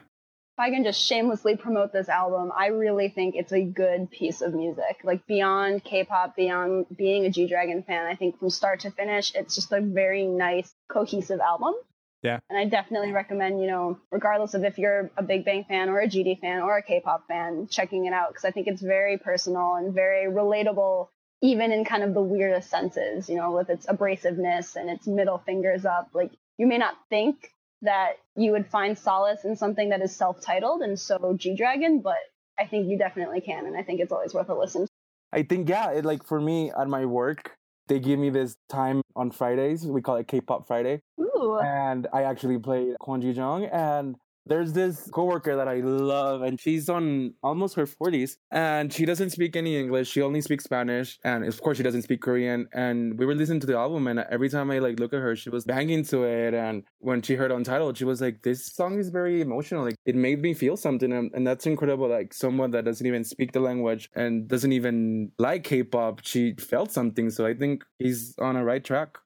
I 0.61 0.71
can 0.71 0.85
just 0.85 1.01
shamelessly 1.01 1.57
promote 1.57 1.93
this 1.93 2.09
album, 2.09 2.53
I 2.57 2.67
really 2.67 3.09
think 3.09 3.35
it's 3.35 3.53
a 3.53 3.63
good 3.63 4.11
piece 4.11 4.43
of 4.43 4.55
music. 4.55 5.01
Like 5.03 5.27
beyond 5.27 5.83
K-pop, 5.85 6.37
beyond 6.37 6.87
being 6.95 7.25
a 7.25 7.31
G 7.31 7.49
Dragon 7.49 7.83
fan, 7.83 8.07
I 8.07 8.15
think 8.15 8.39
from 8.39 8.51
start 8.51 8.81
to 8.81 8.91
finish, 8.91 9.33
it's 9.35 9.55
just 9.55 9.73
a 9.73 9.81
very 9.81 10.27
nice, 10.27 10.73
cohesive 10.89 11.41
album. 11.41 11.75
Yeah. 12.23 12.41
And 12.51 12.59
I 12.59 12.67
definitely 12.67 13.13
recommend, 13.13 13.63
you 13.63 13.67
know, 13.67 13.99
regardless 14.11 14.53
of 14.53 14.65
if 14.65 14.79
you're 14.79 15.11
a 15.17 15.23
Big 15.23 15.45
Bang 15.45 15.65
fan 15.65 15.89
or 15.89 16.01
a 16.01 16.07
GD 16.07 16.41
fan 16.41 16.61
or 16.61 16.77
a 16.77 16.83
K-pop 16.83 17.27
fan, 17.27 17.67
checking 17.71 18.05
it 18.05 18.13
out 18.13 18.29
because 18.29 18.45
I 18.45 18.51
think 18.51 18.67
it's 18.67 18.83
very 18.83 19.17
personal 19.17 19.77
and 19.77 19.95
very 19.95 20.31
relatable, 20.31 21.09
even 21.41 21.73
in 21.73 21.87
kind 21.87 22.03
of 22.03 22.13
the 22.13 22.21
weirdest 22.21 22.69
senses. 22.69 23.31
You 23.31 23.37
know, 23.37 23.53
with 23.53 23.71
its 23.71 23.87
abrasiveness 23.87 24.77
and 24.77 24.91
its 24.91 25.07
middle 25.07 25.39
fingers 25.39 25.87
up. 25.87 26.11
Like 26.13 26.33
you 26.59 26.67
may 26.67 26.77
not 26.77 26.95
think 27.09 27.55
that 27.83 28.19
you 28.37 28.53
would 28.53 28.67
find 28.67 28.99
solace 28.99 29.45
in 29.45 29.57
something 29.57 29.89
that 29.89 30.03
is 30.03 30.15
self-titled 30.15 30.83
and 30.83 30.99
so 30.99 31.35
G 31.37 31.55
Dragon, 31.55 32.01
but 32.01 32.19
I 32.59 32.67
think 32.67 32.89
you 32.89 32.99
definitely 32.99 33.41
can, 33.41 33.67
and 33.67 33.77
I 33.77 33.83
think 33.83 34.01
it's 34.01 34.13
always 34.13 34.35
worth 34.35 34.49
a 34.49 34.55
listen. 34.55 34.87
I 35.33 35.43
think 35.43 35.69
yeah, 35.69 35.91
it, 35.93 36.05
like 36.05 36.25
for 36.25 36.41
me 36.41 36.71
at 36.79 36.89
my 36.89 37.07
work, 37.07 37.57
they 37.89 37.99
give 37.99 38.19
me 38.19 38.31
this 38.31 38.57
time 38.69 39.03
on 39.17 39.31
Fridays. 39.31 39.87
We 39.87 40.03
call 40.03 40.17
it 40.17 40.29
K-pop 40.29 40.67
Friday, 40.67 41.01
Ooh. 41.19 41.59
and 41.63 42.07
I 42.13 42.25
actually 42.25 42.59
play 42.59 42.95
Kwon 43.01 43.23
Ji 43.23 43.31
Yong, 43.31 43.65
and 43.65 44.17
there's 44.47 44.73
this 44.73 45.09
coworker 45.11 45.57
that 45.57 45.69
I 45.69 45.81
love, 45.81 46.43
and 46.43 46.61
she's 46.61 46.89
on 46.89 47.35
almost 47.43 47.77
her 47.77 47.87
40s, 47.87 48.37
and 48.51 48.93
she 48.93 49.05
doesn't 49.05 49.31
speak 49.31 49.57
any 49.57 49.79
English. 49.79 50.11
She 50.11 50.23
only 50.23 50.41
speaks 50.41 50.65
Spanish, 50.65 51.19
and 51.25 51.45
of 51.45 51.61
course, 51.61 51.77
she 51.77 51.83
doesn't 51.83 52.03
speak 52.03 52.23
Korean. 52.23 52.69
And 52.73 53.19
we 53.19 53.27
were 53.27 53.35
listening 53.35 53.61
to 53.61 53.67
the 53.67 53.77
album, 53.77 54.07
and 54.07 54.21
every 54.21 54.49
time 54.49 54.71
I 54.71 54.79
like 54.79 54.99
look 54.99 55.13
at 55.13 55.21
her, 55.21 55.37
she 55.37 55.51
was 55.51 55.65
banging 55.65 56.05
to 56.07 56.25
it. 56.25 56.55
And 56.55 56.85
when 56.99 57.23
she 57.23 57.35
heard 57.35 57.53
Untitled, 57.53 57.99
she 57.99 58.05
was 58.05 58.21
like, 58.21 58.43
"This 58.43 58.67
song 58.67 58.99
is 58.99 59.11
very 59.11 59.41
emotional. 59.41 59.85
Like 59.85 59.97
it 60.05 60.17
made 60.17 60.41
me 60.43 60.55
feel 60.55 60.77
something, 60.77 61.13
and, 61.13 61.31
and 61.35 61.47
that's 61.47 61.67
incredible. 61.67 62.09
Like 62.09 62.35
someone 62.35 62.71
that 62.73 62.85
doesn't 62.85 63.07
even 63.07 63.25
speak 63.25 63.53
the 63.53 63.61
language 63.61 64.11
and 64.15 64.49
doesn't 64.49 64.73
even 64.73 65.33
like 65.39 65.65
K-pop, 65.65 66.21
she 66.25 66.55
felt 66.55 66.91
something. 66.91 67.31
So 67.31 67.47
I 67.47 67.55
think 67.55 67.85
he's 67.99 68.35
on 68.39 68.57
a 68.57 68.65
right 68.65 68.83
track." 68.83 69.19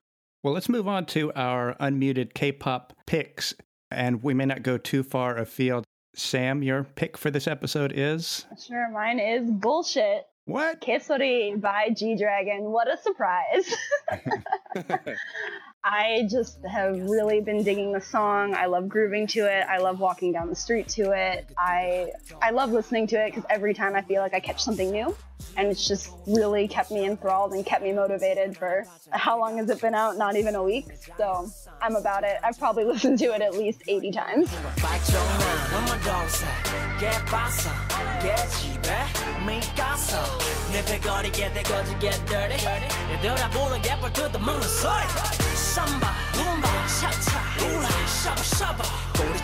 Well, 0.43 0.53
let's 0.53 0.69
move 0.69 0.87
on 0.87 1.07
to 1.07 1.33
our 1.33 1.73
unmuted 1.79 2.35
K 2.35 2.51
pop 2.51 2.93
picks 3.07 3.55
and 3.91 4.23
we 4.23 4.33
may 4.33 4.45
not 4.45 4.63
go 4.63 4.77
too 4.77 5.03
far 5.03 5.37
afield. 5.37 5.83
Sam, 6.15 6.63
your 6.63 6.83
pick 6.83 7.17
for 7.17 7.29
this 7.29 7.47
episode 7.47 7.91
is? 7.93 8.45
Sure, 8.65 8.89
mine 8.91 9.19
is 9.19 9.49
bullshit. 9.51 10.23
What? 10.45 10.79
Kesori 10.79 11.59
by 11.59 11.89
G 11.89 12.15
Dragon. 12.15 12.71
What 12.71 12.87
a 12.87 12.97
surprise. 12.97 13.75
I 15.87 16.27
just 16.31 16.57
have 16.65 16.99
really 16.99 17.41
been 17.41 17.61
digging 17.61 17.91
the 17.91 18.01
song. 18.01 18.55
I 18.55 18.65
love 18.65 18.89
grooving 18.89 19.27
to 19.27 19.41
it. 19.41 19.67
I 19.69 19.77
love 19.77 19.99
walking 19.99 20.31
down 20.31 20.49
the 20.49 20.55
street 20.55 20.87
to 20.89 21.11
it. 21.11 21.47
I 21.59 22.11
I 22.41 22.49
love 22.49 22.71
listening 22.71 23.05
to 23.07 23.23
it 23.23 23.27
because 23.29 23.45
every 23.51 23.75
time 23.75 23.95
I 23.95 24.01
feel 24.01 24.19
like 24.19 24.33
I 24.33 24.39
catch 24.39 24.63
something 24.63 24.89
new, 24.89 25.15
and 25.57 25.67
it's 25.67 25.87
just 25.87 26.09
really 26.25 26.67
kept 26.67 26.89
me 26.89 27.05
enthralled 27.05 27.53
and 27.53 27.63
kept 27.63 27.83
me 27.83 27.93
motivated 27.93 28.57
for 28.57 28.87
how 29.11 29.39
long 29.39 29.57
has 29.59 29.69
it 29.69 29.79
been 29.79 29.93
out? 29.93 30.17
Not 30.17 30.35
even 30.35 30.55
a 30.55 30.63
week. 30.63 30.87
So 31.17 31.51
I'm 31.79 31.95
about 31.95 32.23
it. 32.23 32.37
I've 32.43 32.57
probably 32.57 32.83
listened 32.91 33.19
to 33.19 33.25
it 33.35 33.43
at 33.43 33.53
least 33.53 33.83
80 33.87 34.11
times 34.11 34.51
samba, 45.55 46.11
cha 46.99 47.11
cha, 47.25 47.41
hula. 47.59 47.91
Go 49.17 49.23
to 49.23 49.39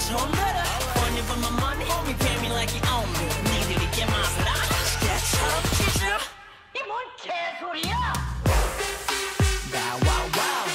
you 1.16 1.24
my 1.42 1.50
money, 1.60 1.86
homie, 1.86 2.18
pay 2.20 2.42
me 2.42 2.50
like 2.54 2.74
you 2.74 2.82
own 2.92 3.08
me. 3.14 3.20
To 3.72 3.80
get 3.96 4.10
my. 4.10 4.22
That's 5.02 5.36
how 5.36 5.72
You. 7.74 8.02
Bow 9.72 9.98
wow 10.04 10.26
wow. 10.36 10.66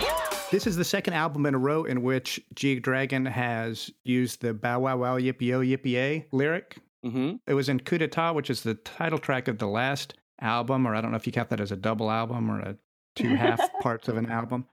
Yo, 0.00 0.18
This 0.50 0.66
is 0.66 0.76
the 0.76 0.84
second 0.84 1.14
album 1.14 1.46
in 1.46 1.54
a 1.54 1.58
row 1.58 1.84
in 1.84 2.02
which 2.02 2.40
G 2.54 2.78
Dragon 2.78 3.26
has 3.26 3.90
used 4.04 4.42
the 4.42 4.54
bow 4.54 4.78
wow 4.78 4.96
wow 4.96 5.18
yippee 5.18 5.46
yo 5.46 5.60
yippee 5.60 5.92
yay 5.92 6.26
lyric. 6.30 6.76
Mm-hmm. 7.04 7.36
It 7.46 7.54
was 7.54 7.68
in 7.68 7.80
Coup 7.80 7.98
d'etat, 7.98 8.32
which 8.32 8.50
is 8.50 8.62
the 8.62 8.74
title 8.74 9.18
track 9.18 9.48
of 9.48 9.58
the 9.58 9.66
last 9.66 10.14
album, 10.40 10.86
or 10.86 10.94
I 10.94 11.00
don't 11.00 11.10
know 11.10 11.16
if 11.16 11.26
you 11.26 11.32
count 11.32 11.50
that 11.50 11.60
as 11.60 11.72
a 11.72 11.76
double 11.76 12.10
album 12.10 12.50
or 12.50 12.60
a 12.60 12.76
two 13.14 13.34
half 13.34 13.60
parts 13.82 14.08
of 14.08 14.16
an 14.16 14.30
album. 14.30 14.66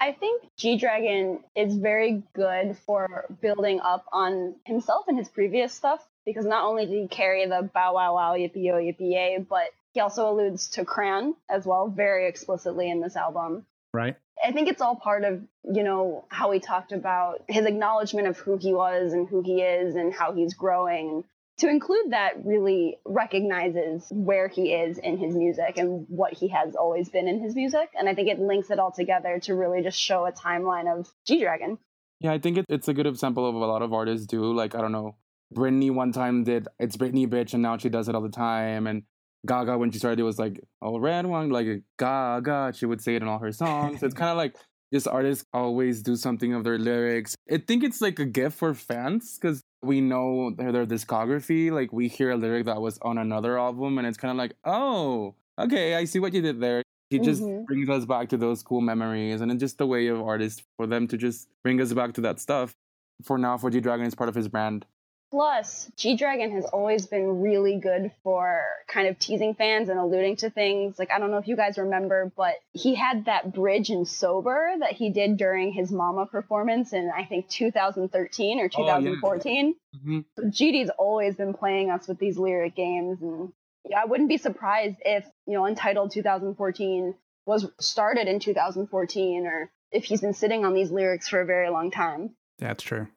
I 0.00 0.12
think 0.12 0.42
G 0.56 0.78
Dragon 0.78 1.40
is 1.54 1.76
very 1.76 2.24
good 2.34 2.76
for 2.86 3.36
building 3.40 3.80
up 3.80 4.04
on 4.12 4.56
himself 4.64 5.06
and 5.06 5.16
his 5.16 5.28
previous 5.28 5.72
stuff 5.72 6.04
because 6.26 6.44
not 6.44 6.64
only 6.64 6.86
did 6.86 6.94
he 6.94 7.08
carry 7.08 7.46
the 7.46 7.70
bow 7.72 7.94
wow 7.94 8.14
wow 8.14 8.34
yippee 8.34 8.64
yo 8.64 8.74
yippee 8.74 9.12
yay, 9.12 9.46
but 9.48 9.68
he 9.92 10.00
also 10.00 10.30
alludes 10.30 10.70
to 10.70 10.84
Crayon 10.84 11.34
as 11.48 11.66
well 11.66 11.88
very 11.88 12.26
explicitly 12.26 12.90
in 12.90 13.00
this 13.00 13.16
album. 13.16 13.64
Right. 13.94 14.16
I 14.44 14.50
think 14.52 14.68
it's 14.68 14.82
all 14.82 14.96
part 14.96 15.22
of, 15.22 15.42
you 15.72 15.84
know, 15.84 16.24
how 16.28 16.50
he 16.50 16.58
talked 16.58 16.92
about 16.92 17.44
his 17.48 17.66
acknowledgement 17.66 18.26
of 18.26 18.38
who 18.38 18.56
he 18.56 18.72
was 18.72 19.12
and 19.12 19.28
who 19.28 19.42
he 19.42 19.60
is 19.60 19.94
and 19.94 20.12
how 20.12 20.32
he's 20.32 20.54
growing 20.54 21.24
to 21.62 21.68
include 21.68 22.10
that 22.10 22.44
really 22.44 22.98
recognizes 23.06 24.08
where 24.10 24.48
he 24.48 24.72
is 24.72 24.98
in 24.98 25.16
his 25.16 25.32
music 25.36 25.78
and 25.78 26.06
what 26.08 26.32
he 26.32 26.48
has 26.48 26.74
always 26.74 27.08
been 27.08 27.28
in 27.28 27.40
his 27.40 27.54
music. 27.54 27.88
And 27.96 28.08
I 28.08 28.16
think 28.16 28.28
it 28.28 28.40
links 28.40 28.70
it 28.70 28.80
all 28.80 28.90
together 28.90 29.38
to 29.44 29.54
really 29.54 29.80
just 29.80 29.96
show 29.96 30.26
a 30.26 30.32
timeline 30.32 30.92
of 30.92 31.08
G 31.24 31.40
Dragon. 31.40 31.78
Yeah, 32.18 32.32
I 32.32 32.40
think 32.40 32.58
it, 32.58 32.66
it's 32.68 32.88
a 32.88 32.94
good 32.94 33.06
example 33.06 33.48
of 33.48 33.54
a 33.54 33.58
lot 33.58 33.80
of 33.80 33.92
artists 33.92 34.26
do. 34.26 34.52
Like, 34.52 34.74
I 34.74 34.80
don't 34.80 34.90
know, 34.90 35.14
Britney 35.54 35.92
one 35.92 36.10
time 36.10 36.42
did 36.42 36.66
It's 36.80 36.96
Britney 36.96 37.28
Bitch, 37.28 37.54
and 37.54 37.62
now 37.62 37.76
she 37.78 37.88
does 37.88 38.08
it 38.08 38.16
all 38.16 38.22
the 38.22 38.28
time. 38.28 38.88
And 38.88 39.04
Gaga, 39.46 39.78
when 39.78 39.92
she 39.92 40.00
started, 40.00 40.18
it 40.18 40.24
was 40.24 40.40
like, 40.40 40.60
Oh, 40.82 40.98
red 40.98 41.26
one, 41.26 41.50
like 41.50 41.84
Gaga. 41.96 42.72
She 42.74 42.86
would 42.86 43.00
say 43.00 43.14
it 43.14 43.22
in 43.22 43.28
all 43.28 43.38
her 43.38 43.52
songs. 43.52 44.00
So 44.00 44.06
it's 44.06 44.16
kind 44.16 44.32
of 44.32 44.36
like 44.36 44.56
this 44.90 45.06
artists 45.06 45.44
always 45.52 46.02
do 46.02 46.16
something 46.16 46.54
of 46.54 46.64
their 46.64 46.78
lyrics. 46.78 47.36
I 47.48 47.58
think 47.58 47.84
it's 47.84 48.00
like 48.00 48.18
a 48.18 48.26
gift 48.26 48.58
for 48.58 48.74
fans 48.74 49.38
because 49.40 49.62
we 49.82 50.00
know 50.00 50.50
their, 50.56 50.72
their 50.72 50.86
discography. 50.86 51.70
Like 51.70 51.92
we 51.92 52.08
hear 52.08 52.30
a 52.30 52.36
lyric 52.36 52.66
that 52.66 52.80
was 52.80 52.98
on 53.02 53.18
another 53.18 53.58
album, 53.58 53.98
and 53.98 54.06
it's 54.06 54.18
kind 54.18 54.30
of 54.30 54.36
like, 54.36 54.54
oh, 54.64 55.34
okay, 55.58 55.94
I 55.94 56.04
see 56.04 56.18
what 56.18 56.32
you 56.32 56.42
did 56.42 56.60
there. 56.60 56.82
It 57.10 57.22
just 57.22 57.42
mm-hmm. 57.42 57.64
brings 57.64 57.90
us 57.90 58.06
back 58.06 58.30
to 58.30 58.38
those 58.38 58.62
cool 58.62 58.80
memories, 58.80 59.42
and 59.42 59.52
it's 59.52 59.60
just 59.60 59.78
the 59.78 59.86
way 59.86 60.06
of 60.06 60.22
artists 60.22 60.62
for 60.76 60.86
them 60.86 61.06
to 61.08 61.18
just 61.18 61.48
bring 61.62 61.80
us 61.80 61.92
back 61.92 62.14
to 62.14 62.22
that 62.22 62.40
stuff. 62.40 62.74
For 63.22 63.36
now, 63.36 63.58
for 63.58 63.70
G 63.70 63.80
Dragon 63.80 64.06
is 64.06 64.14
part 64.14 64.30
of 64.30 64.34
his 64.34 64.48
brand. 64.48 64.86
Plus, 65.32 65.90
G 65.96 66.14
Dragon 66.14 66.50
has 66.50 66.66
always 66.66 67.06
been 67.06 67.40
really 67.40 67.78
good 67.78 68.12
for 68.22 68.62
kind 68.86 69.08
of 69.08 69.18
teasing 69.18 69.54
fans 69.54 69.88
and 69.88 69.98
alluding 69.98 70.36
to 70.36 70.50
things. 70.50 70.98
Like, 70.98 71.10
I 71.10 71.18
don't 71.18 71.30
know 71.30 71.38
if 71.38 71.48
you 71.48 71.56
guys 71.56 71.78
remember, 71.78 72.30
but 72.36 72.56
he 72.74 72.94
had 72.94 73.24
that 73.24 73.54
bridge 73.54 73.88
in 73.88 74.04
Sober 74.04 74.74
that 74.80 74.92
he 74.92 75.08
did 75.08 75.38
during 75.38 75.72
his 75.72 75.90
Mama 75.90 76.26
performance 76.26 76.92
in, 76.92 77.10
I 77.16 77.24
think, 77.24 77.48
2013 77.48 78.60
or 78.60 78.68
2014. 78.68 79.74
Oh, 79.74 79.98
yeah. 80.04 80.20
mm-hmm. 80.20 80.48
GD's 80.50 80.90
always 80.98 81.34
been 81.34 81.54
playing 81.54 81.90
us 81.90 82.06
with 82.06 82.18
these 82.18 82.36
lyric 82.36 82.76
games. 82.76 83.22
And 83.22 83.54
yeah, 83.88 84.02
I 84.02 84.04
wouldn't 84.04 84.28
be 84.28 84.36
surprised 84.36 84.98
if, 85.02 85.24
you 85.46 85.54
know, 85.54 85.64
Untitled 85.64 86.12
2014 86.12 87.14
was 87.46 87.66
started 87.80 88.28
in 88.28 88.38
2014 88.38 89.46
or 89.46 89.70
if 89.92 90.04
he's 90.04 90.20
been 90.20 90.34
sitting 90.34 90.66
on 90.66 90.74
these 90.74 90.90
lyrics 90.90 91.26
for 91.26 91.40
a 91.40 91.46
very 91.46 91.70
long 91.70 91.90
time. 91.90 92.36
That's 92.58 92.84
true. 92.84 93.08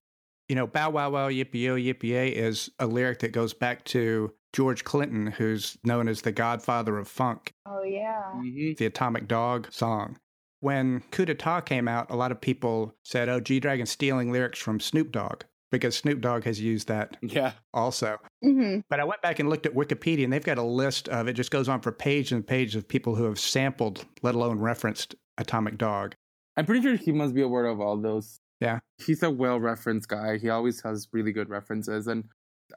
You 0.49 0.55
know, 0.55 0.67
Bow 0.67 0.91
Wow 0.91 1.09
Wow 1.09 1.29
Yippee 1.29 1.61
Yo 1.63 1.75
Yippee 1.75 2.09
Yay 2.09 2.29
is 2.29 2.69
a 2.79 2.85
lyric 2.85 3.19
that 3.19 3.31
goes 3.31 3.53
back 3.53 3.83
to 3.85 4.31
George 4.53 4.83
Clinton, 4.83 5.27
who's 5.27 5.77
known 5.83 6.07
as 6.07 6.21
the 6.21 6.31
godfather 6.31 6.97
of 6.97 7.07
funk, 7.07 7.51
Oh 7.65 7.83
yeah. 7.83 8.21
Mm-hmm. 8.35 8.73
the 8.77 8.85
Atomic 8.85 9.27
Dog 9.27 9.67
song. 9.71 10.17
When 10.61 11.01
Coup 11.11 11.25
d'etat 11.25 11.61
came 11.61 11.87
out, 11.87 12.09
a 12.09 12.15
lot 12.15 12.31
of 12.31 12.39
people 12.41 12.93
said, 13.03 13.27
oh, 13.27 13.39
G 13.39 13.59
Dragon's 13.59 13.89
stealing 13.91 14.31
lyrics 14.31 14.59
from 14.59 14.79
Snoop 14.79 15.11
Dogg 15.11 15.41
because 15.71 15.95
Snoop 15.97 16.21
Dogg 16.21 16.43
has 16.45 16.61
used 16.61 16.87
that 16.87 17.17
Yeah. 17.21 17.53
also. 17.73 18.17
hmm 18.43 18.79
But 18.89 18.99
I 18.99 19.03
went 19.03 19.21
back 19.21 19.39
and 19.39 19.49
looked 19.49 19.65
at 19.65 19.73
Wikipedia, 19.73 20.23
and 20.23 20.31
they've 20.31 20.43
got 20.43 20.57
a 20.59 20.63
list 20.63 21.09
of 21.09 21.27
it. 21.27 21.33
Just 21.33 21.51
goes 21.51 21.67
on 21.67 21.81
for 21.81 21.91
page 21.91 22.31
and 22.31 22.45
page 22.45 22.75
of 22.75 22.87
people 22.87 23.15
who 23.15 23.25
have 23.25 23.39
sampled, 23.39 24.05
let 24.21 24.35
alone 24.35 24.59
referenced 24.59 25.15
Atomic 25.37 25.77
Dog. 25.77 26.15
I'm 26.55 26.65
pretty 26.65 26.81
sure 26.81 26.95
he 26.95 27.11
must 27.11 27.33
be 27.33 27.41
aware 27.41 27.65
of 27.65 27.81
all 27.81 27.97
those. 27.97 28.39
Yeah. 28.65 28.79
He's 28.97 29.21
a 29.23 29.29
well 29.29 29.59
referenced 29.59 30.07
guy. 30.09 30.37
He 30.37 30.49
always 30.49 30.81
has 30.81 31.07
really 31.11 31.31
good 31.31 31.49
references. 31.49 32.07
And 32.07 32.25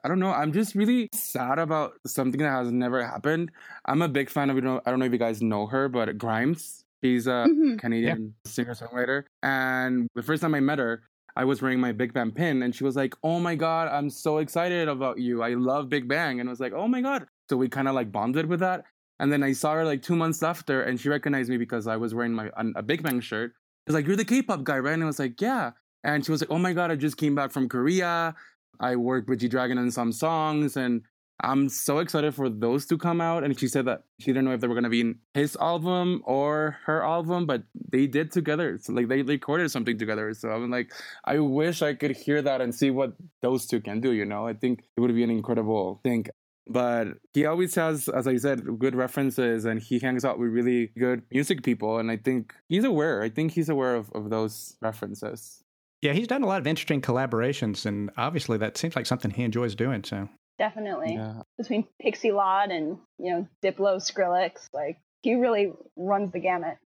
I 0.03 0.07
don't 0.07 0.19
know, 0.19 0.31
I'm 0.31 0.53
just 0.53 0.75
really 0.75 1.09
sad 1.13 1.59
about 1.59 1.93
something 2.05 2.39
that 2.41 2.49
has 2.51 2.71
never 2.71 3.03
happened. 3.05 3.51
I'm 3.85 4.01
a 4.01 4.07
big 4.07 4.29
fan 4.29 4.49
of, 4.49 4.55
you 4.55 4.61
know, 4.61 4.81
I 4.85 4.91
don't 4.91 4.99
know 4.99 5.05
if 5.05 5.11
you 5.11 5.17
guys 5.17 5.41
know 5.41 5.67
her, 5.67 5.89
but 5.89 6.17
Grimes. 6.17 6.83
She's 7.03 7.27
a 7.27 7.45
hmm 7.45 7.77
Canadian 7.77 8.35
singer 8.45 8.73
songwriter. 8.75 9.23
And 9.41 10.07
the 10.15 10.23
first 10.23 10.41
time 10.41 10.53
I 10.53 10.59
met 10.59 10.79
her, 10.79 11.03
I 11.35 11.45
was 11.45 11.61
wearing 11.61 11.79
my 11.79 11.93
Big 11.93 12.13
Bang 12.13 12.31
pin, 12.31 12.61
and 12.63 12.75
she 12.75 12.83
was 12.83 12.97
like, 12.97 13.15
"Oh 13.23 13.39
my 13.39 13.55
god, 13.55 13.87
I'm 13.87 14.09
so 14.09 14.39
excited 14.39 14.89
about 14.89 15.19
you! 15.19 15.41
I 15.41 15.53
love 15.53 15.87
Big 15.87 16.07
Bang." 16.09 16.39
And 16.41 16.49
I 16.49 16.51
was 16.51 16.59
like, 16.59 16.73
"Oh 16.73 16.87
my 16.89 17.01
god!" 17.01 17.25
So 17.49 17.55
we 17.55 17.69
kind 17.69 17.87
of 17.87 17.95
like 17.95 18.11
bonded 18.11 18.47
with 18.47 18.59
that. 18.59 18.83
And 19.19 19.31
then 19.31 19.43
I 19.43 19.53
saw 19.53 19.73
her 19.75 19.85
like 19.85 20.01
two 20.01 20.15
months 20.17 20.43
after, 20.43 20.81
and 20.81 20.99
she 20.99 21.07
recognized 21.09 21.49
me 21.49 21.57
because 21.57 21.87
I 21.87 21.95
was 21.97 22.13
wearing 22.13 22.33
my 22.33 22.49
a 22.75 22.83
Big 22.83 23.03
Bang 23.03 23.21
shirt. 23.21 23.53
She's 23.89 23.95
like, 23.95 24.05
"You're 24.05 24.15
the 24.15 24.25
K-pop 24.25 24.63
guy, 24.63 24.77
right?" 24.77 24.93
And 24.93 25.01
I 25.01 25.07
was 25.07 25.17
like, 25.17 25.41
"Yeah." 25.41 25.71
And 26.03 26.23
she 26.23 26.31
was 26.31 26.41
like, 26.41 26.51
"Oh 26.51 26.59
my 26.59 26.73
god, 26.73 26.91
I 26.91 26.95
just 26.95 27.17
came 27.17 27.33
back 27.33 27.51
from 27.51 27.67
Korea. 27.67 28.35
I 28.79 28.95
worked 28.95 29.27
with 29.27 29.39
G 29.39 29.47
Dragon 29.47 29.79
on 29.79 29.89
some 29.89 30.11
songs, 30.11 30.77
and 30.77 31.01
I'm 31.41 31.69
so 31.69 31.97
excited 31.97 32.35
for 32.35 32.49
those 32.49 32.85
to 32.85 32.99
come 32.99 33.19
out." 33.19 33.43
And 33.43 33.59
she 33.59 33.67
said 33.67 33.85
that 33.85 34.03
she 34.19 34.27
didn't 34.27 34.45
know 34.45 34.51
if 34.51 34.61
they 34.61 34.67
were 34.67 34.75
gonna 34.75 34.89
be 34.89 35.01
in 35.01 35.17
his 35.33 35.57
album 35.59 36.21
or 36.25 36.77
her 36.85 37.03
album, 37.03 37.47
but 37.47 37.63
they 37.91 38.05
did 38.05 38.31
together. 38.31 38.77
So 38.79 38.93
like 38.93 39.07
they 39.07 39.23
recorded 39.23 39.71
something 39.71 39.97
together. 39.97 40.35
So 40.35 40.49
I'm 40.49 40.69
like, 40.69 40.93
I 41.25 41.39
wish 41.39 41.81
I 41.81 41.95
could 41.95 42.11
hear 42.15 42.43
that 42.43 42.61
and 42.61 42.75
see 42.75 42.91
what 42.91 43.13
those 43.41 43.65
two 43.65 43.81
can 43.81 44.01
do. 44.01 44.11
You 44.11 44.25
know, 44.25 44.45
I 44.45 44.53
think 44.53 44.83
it 44.97 45.01
would 45.01 45.15
be 45.15 45.23
an 45.23 45.31
incredible 45.31 45.99
thing. 46.03 46.27
But 46.71 47.17
he 47.33 47.47
always 47.47 47.73
has, 47.75 48.07
as 48.07 48.27
I 48.27 48.37
said, 48.37 48.77
good 48.77 48.95
references 48.95 49.65
and 49.65 49.81
he 49.81 49.97
hangs 49.97 50.23
out 50.23 50.37
with 50.37 50.51
really 50.51 50.91
good 50.97 51.23
music 51.31 51.63
people. 51.63 51.97
And 51.97 52.11
I 52.11 52.17
think 52.17 52.53
he's 52.69 52.83
aware. 52.83 53.23
I 53.23 53.29
think 53.29 53.53
he's 53.53 53.69
aware 53.69 53.95
of, 53.95 54.11
of 54.13 54.29
those 54.29 54.77
references. 54.81 55.63
Yeah, 56.01 56.13
he's 56.13 56.27
done 56.27 56.43
a 56.43 56.47
lot 56.47 56.61
of 56.61 56.67
interesting 56.67 57.01
collaborations, 57.01 57.85
and 57.85 58.09
obviously 58.15 58.57
that 58.59 58.77
seems 58.77 58.95
like 58.95 59.05
something 59.05 59.31
he 59.31 59.43
enjoys 59.43 59.75
doing. 59.75 60.05
So, 60.05 60.29
Definitely. 60.57 61.15
Yeah. 61.15 61.41
Between 61.57 61.87
Pixie 62.01 62.31
Lott 62.31 62.71
and, 62.71 62.97
you 63.17 63.31
know, 63.31 63.47
Diplo, 63.63 63.97
Skrillex, 63.97 64.67
like 64.73 64.99
he 65.21 65.35
really 65.35 65.73
runs 65.97 66.31
the 66.31 66.39
gamut. 66.39 66.77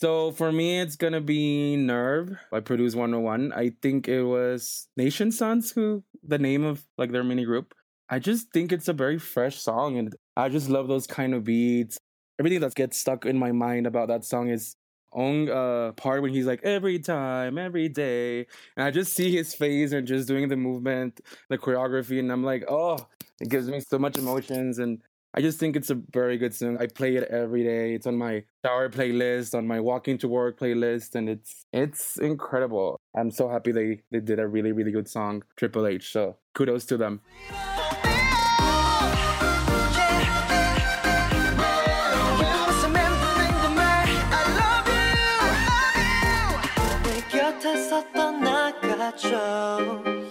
So 0.00 0.32
for 0.32 0.50
me, 0.50 0.80
it's 0.80 0.96
gonna 0.96 1.20
be 1.20 1.76
Never 1.76 2.40
by 2.50 2.58
Produce 2.60 2.96
101. 2.96 3.52
I 3.52 3.70
think 3.80 4.08
it 4.08 4.24
was 4.24 4.88
Nation 4.96 5.30
Sons 5.30 5.70
who 5.70 6.02
the 6.26 6.38
name 6.38 6.64
of 6.64 6.84
like 6.98 7.12
their 7.12 7.22
mini 7.22 7.44
group. 7.44 7.74
I 8.12 8.18
just 8.18 8.52
think 8.52 8.72
it's 8.72 8.88
a 8.88 8.92
very 8.92 9.18
fresh 9.18 9.58
song, 9.58 9.96
and 9.96 10.14
I 10.36 10.50
just 10.50 10.68
love 10.68 10.86
those 10.86 11.06
kind 11.06 11.32
of 11.32 11.44
beats. 11.44 11.96
Everything 12.38 12.60
that 12.60 12.74
gets 12.74 12.98
stuck 12.98 13.24
in 13.24 13.38
my 13.38 13.52
mind 13.52 13.86
about 13.86 14.08
that 14.08 14.22
song 14.22 14.50
is 14.50 14.76
Ong 15.14 15.48
uh 15.48 15.92
part 15.92 16.20
when 16.20 16.30
he's 16.30 16.44
like 16.44 16.60
every 16.62 16.98
time, 16.98 17.56
every 17.56 17.88
day, 17.88 18.46
and 18.76 18.84
I 18.84 18.90
just 18.90 19.14
see 19.14 19.34
his 19.34 19.54
face 19.54 19.92
and 19.92 20.06
just 20.06 20.28
doing 20.28 20.48
the 20.48 20.56
movement, 20.56 21.22
the 21.48 21.56
choreography, 21.56 22.18
and 22.18 22.30
I'm 22.30 22.44
like, 22.44 22.64
oh, 22.68 22.98
it 23.40 23.48
gives 23.48 23.66
me 23.66 23.80
so 23.80 23.98
much 23.98 24.18
emotions 24.18 24.78
and 24.78 25.00
I 25.34 25.40
just 25.40 25.58
think 25.58 25.76
it's 25.76 25.88
a 25.88 25.94
very 26.12 26.36
good 26.36 26.54
song. 26.54 26.76
I 26.78 26.86
play 26.88 27.16
it 27.16 27.26
every 27.30 27.64
day. 27.64 27.94
It's 27.94 28.06
on 28.06 28.18
my 28.18 28.44
shower 28.62 28.90
playlist, 28.90 29.54
on 29.54 29.66
my 29.66 29.80
walking 29.80 30.18
to 30.18 30.28
work 30.28 30.58
playlist, 30.58 31.14
and 31.14 31.30
it's 31.30 31.64
it's 31.72 32.18
incredible. 32.18 33.00
I'm 33.16 33.30
so 33.30 33.48
happy 33.48 33.72
they 33.72 34.02
they 34.10 34.20
did 34.20 34.38
a 34.38 34.46
really 34.46 34.72
really 34.72 34.92
good 34.92 35.08
song, 35.08 35.42
Triple 35.56 35.86
H. 35.86 36.12
So 36.12 36.36
kudos 36.54 36.84
to 36.86 36.98
them. 36.98 37.22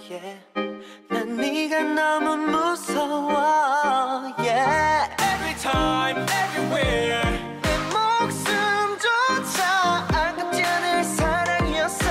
yeah. 0.10 0.38
난 1.10 1.36
네가 1.36 1.84
너무 1.94 2.38
무서워 2.38 3.34
yeah. 4.40 5.10
Every 5.20 5.56
time, 5.60 6.26
everywhere 6.32 7.22
내 7.64 7.68
목숨조차 7.92 9.60
않을 10.14 11.04
사랑이었어 11.04 12.06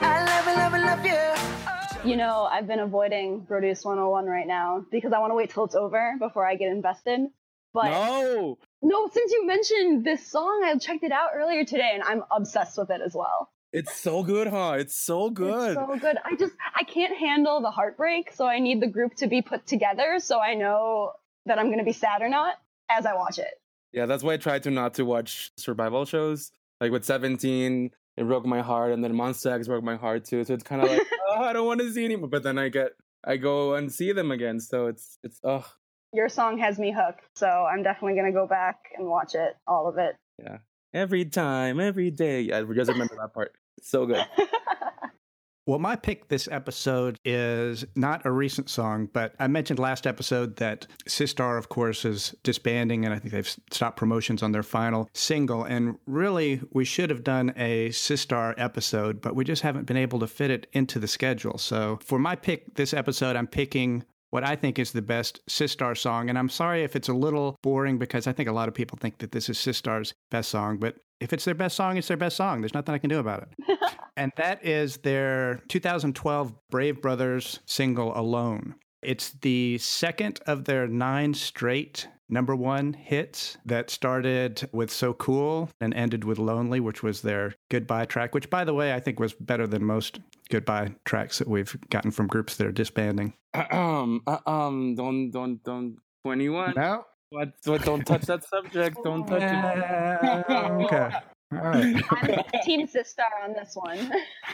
I 0.00 0.22
love 0.24 0.46
you, 0.48 0.56
love 0.56 0.74
you, 0.74 0.86
love 0.86 1.04
you 1.04 2.10
You 2.10 2.16
know, 2.16 2.48
I've 2.50 2.66
been 2.66 2.80
avoiding 2.80 3.44
Produce 3.44 3.84
101 3.84 4.24
right 4.24 4.46
now 4.46 4.86
because 4.90 5.12
I 5.12 5.18
want 5.18 5.32
to 5.32 5.34
wait 5.34 5.50
till 5.50 5.64
it's 5.64 5.74
over 5.74 6.14
before 6.18 6.46
I 6.46 6.54
get 6.54 6.68
invested. 6.68 7.28
But 7.74 7.90
no, 7.90 8.56
no. 8.80 9.08
Since 9.12 9.32
you 9.32 9.46
mentioned 9.46 10.06
this 10.06 10.30
song, 10.30 10.62
I 10.64 10.78
checked 10.78 11.04
it 11.04 11.12
out 11.12 11.30
earlier 11.34 11.64
today, 11.64 11.90
and 11.92 12.02
I'm 12.02 12.22
obsessed 12.30 12.78
with 12.78 12.88
it 12.88 13.02
as 13.04 13.12
well 13.14 13.50
it's 13.76 13.94
so 13.94 14.22
good, 14.22 14.46
huh? 14.48 14.76
It's 14.78 14.96
so 14.96 15.30
good. 15.30 15.76
It's 15.76 15.80
so 15.80 15.98
good. 15.98 16.16
I 16.24 16.34
just 16.36 16.54
I 16.74 16.82
can't 16.82 17.16
handle 17.16 17.60
the 17.60 17.70
heartbreak, 17.70 18.32
so 18.32 18.46
I 18.46 18.58
need 18.58 18.80
the 18.80 18.86
group 18.86 19.14
to 19.16 19.26
be 19.26 19.42
put 19.42 19.66
together 19.66 20.18
so 20.18 20.40
I 20.40 20.54
know 20.54 21.12
that 21.44 21.58
I'm 21.58 21.70
gonna 21.70 21.84
be 21.84 21.92
sad 21.92 22.22
or 22.22 22.28
not 22.28 22.54
as 22.90 23.04
I 23.06 23.14
watch 23.14 23.38
it. 23.38 23.60
Yeah, 23.92 24.06
that's 24.06 24.22
why 24.22 24.34
I 24.34 24.36
try 24.38 24.58
to 24.58 24.70
not 24.70 24.94
to 24.94 25.04
watch 25.04 25.52
survival 25.56 26.04
shows. 26.04 26.52
Like 26.80 26.90
with 26.90 27.04
17, 27.04 27.90
it 28.16 28.24
broke 28.24 28.44
my 28.46 28.60
heart, 28.62 28.92
and 28.92 29.04
then 29.04 29.12
Monsta 29.12 29.52
X 29.52 29.68
broke 29.68 29.84
my 29.84 29.96
heart 29.96 30.24
too. 30.24 30.44
So 30.44 30.54
it's 30.54 30.64
kind 30.64 30.82
of 30.82 30.90
like, 30.90 31.02
oh, 31.28 31.42
I 31.42 31.52
don't 31.52 31.66
want 31.66 31.80
to 31.80 31.92
see 31.92 32.04
anymore. 32.04 32.28
But 32.28 32.42
then 32.42 32.58
I 32.58 32.68
get, 32.68 32.92
I 33.24 33.36
go 33.36 33.74
and 33.74 33.92
see 33.92 34.12
them 34.12 34.30
again. 34.30 34.58
So 34.60 34.86
it's, 34.86 35.18
it's, 35.22 35.40
oh, 35.44 35.66
Your 36.12 36.28
song 36.28 36.58
has 36.58 36.78
me 36.78 36.92
hooked, 36.96 37.24
so 37.34 37.46
I'm 37.46 37.82
definitely 37.82 38.16
gonna 38.16 38.32
go 38.32 38.46
back 38.46 38.76
and 38.96 39.06
watch 39.06 39.34
it, 39.34 39.56
all 39.66 39.86
of 39.86 39.98
it. 39.98 40.16
yeah. 40.42 40.58
Every 40.94 41.26
time, 41.26 41.78
every 41.78 42.10
day. 42.10 42.50
I 42.52 42.62
just 42.62 42.90
remember 42.90 43.16
that 43.20 43.34
part. 43.34 43.52
It's 43.78 43.90
so 43.90 44.06
good. 44.06 44.24
well, 45.66 45.78
my 45.78 45.96
pick 45.96 46.28
this 46.28 46.48
episode 46.50 47.18
is 47.24 47.84
not 47.94 48.24
a 48.24 48.30
recent 48.30 48.70
song, 48.70 49.08
but 49.12 49.34
I 49.38 49.46
mentioned 49.48 49.78
last 49.78 50.06
episode 50.06 50.56
that 50.56 50.86
Sistar, 51.08 51.58
of 51.58 51.68
course, 51.68 52.04
is 52.04 52.34
disbanding, 52.42 53.04
and 53.04 53.12
I 53.12 53.18
think 53.18 53.32
they've 53.32 53.56
stopped 53.70 53.96
promotions 53.96 54.42
on 54.42 54.52
their 54.52 54.62
final 54.62 55.08
single. 55.12 55.64
And 55.64 55.98
really, 56.06 56.60
we 56.72 56.84
should 56.84 57.10
have 57.10 57.24
done 57.24 57.52
a 57.56 57.90
Sistar 57.90 58.54
episode, 58.56 59.20
but 59.20 59.34
we 59.34 59.44
just 59.44 59.62
haven't 59.62 59.86
been 59.86 59.96
able 59.96 60.20
to 60.20 60.26
fit 60.26 60.50
it 60.50 60.66
into 60.72 60.98
the 60.98 61.08
schedule. 61.08 61.58
So 61.58 61.98
for 62.02 62.18
my 62.18 62.36
pick 62.36 62.74
this 62.76 62.94
episode, 62.94 63.36
I'm 63.36 63.46
picking 63.46 64.04
what 64.30 64.44
I 64.44 64.56
think 64.56 64.78
is 64.78 64.92
the 64.92 65.02
best 65.02 65.40
Sistar 65.48 65.96
song. 65.96 66.28
And 66.28 66.38
I'm 66.38 66.48
sorry 66.48 66.82
if 66.82 66.96
it's 66.96 67.08
a 67.08 67.14
little 67.14 67.56
boring 67.62 67.98
because 67.98 68.26
I 68.26 68.32
think 68.32 68.48
a 68.48 68.52
lot 68.52 68.68
of 68.68 68.74
people 68.74 68.98
think 69.00 69.18
that 69.18 69.32
this 69.32 69.48
is 69.48 69.58
Sistar's 69.58 70.14
best 70.30 70.50
song, 70.50 70.78
but 70.78 70.96
if 71.20 71.32
it's 71.32 71.44
their 71.44 71.54
best 71.54 71.76
song, 71.76 71.96
it's 71.96 72.08
their 72.08 72.16
best 72.16 72.36
song. 72.36 72.60
There's 72.60 72.74
nothing 72.74 72.94
I 72.94 72.98
can 72.98 73.10
do 73.10 73.18
about 73.18 73.48
it. 73.48 73.78
and 74.16 74.32
that 74.36 74.64
is 74.64 74.98
their 74.98 75.62
2012 75.68 76.52
Brave 76.70 77.00
Brothers 77.00 77.60
single 77.66 78.16
Alone. 78.18 78.74
It's 79.02 79.30
the 79.30 79.78
second 79.78 80.40
of 80.46 80.64
their 80.64 80.86
nine 80.86 81.32
straight 81.34 82.08
number 82.28 82.54
one 82.56 82.92
hits 82.92 83.56
that 83.64 83.90
started 83.90 84.68
with 84.72 84.90
So 84.90 85.12
Cool 85.14 85.70
and 85.80 85.94
ended 85.94 86.24
with 86.24 86.38
Lonely, 86.38 86.80
which 86.80 87.02
was 87.02 87.22
their 87.22 87.54
goodbye 87.70 88.06
track, 88.06 88.34
which, 88.34 88.50
by 88.50 88.64
the 88.64 88.74
way, 88.74 88.92
I 88.92 89.00
think 89.00 89.20
was 89.20 89.34
better 89.34 89.66
than 89.66 89.84
most 89.84 90.20
goodbye 90.50 90.94
tracks 91.04 91.38
that 91.38 91.48
we've 91.48 91.76
gotten 91.90 92.10
from 92.10 92.26
groups 92.26 92.56
that 92.56 92.66
are 92.66 92.72
disbanding. 92.72 93.34
um, 93.70 94.22
uh, 94.26 94.38
um, 94.46 94.94
don't, 94.94 95.30
don't, 95.30 95.62
don't. 95.62 95.96
21. 96.24 96.74
No? 96.76 97.04
What, 97.30 97.52
what? 97.64 97.84
Don't 97.84 98.04
touch 98.04 98.22
that 98.22 98.44
subject. 98.44 98.98
Don't 99.04 99.26
touch 99.26 99.42
it. 99.42 100.50
okay. 100.50 101.10
All 101.52 101.58
right. 101.58 102.02
I'm 102.10 102.60
Team 102.64 102.86
Sistar 102.88 103.44
on 103.44 103.52
this 103.52 103.74
one. 103.74 104.12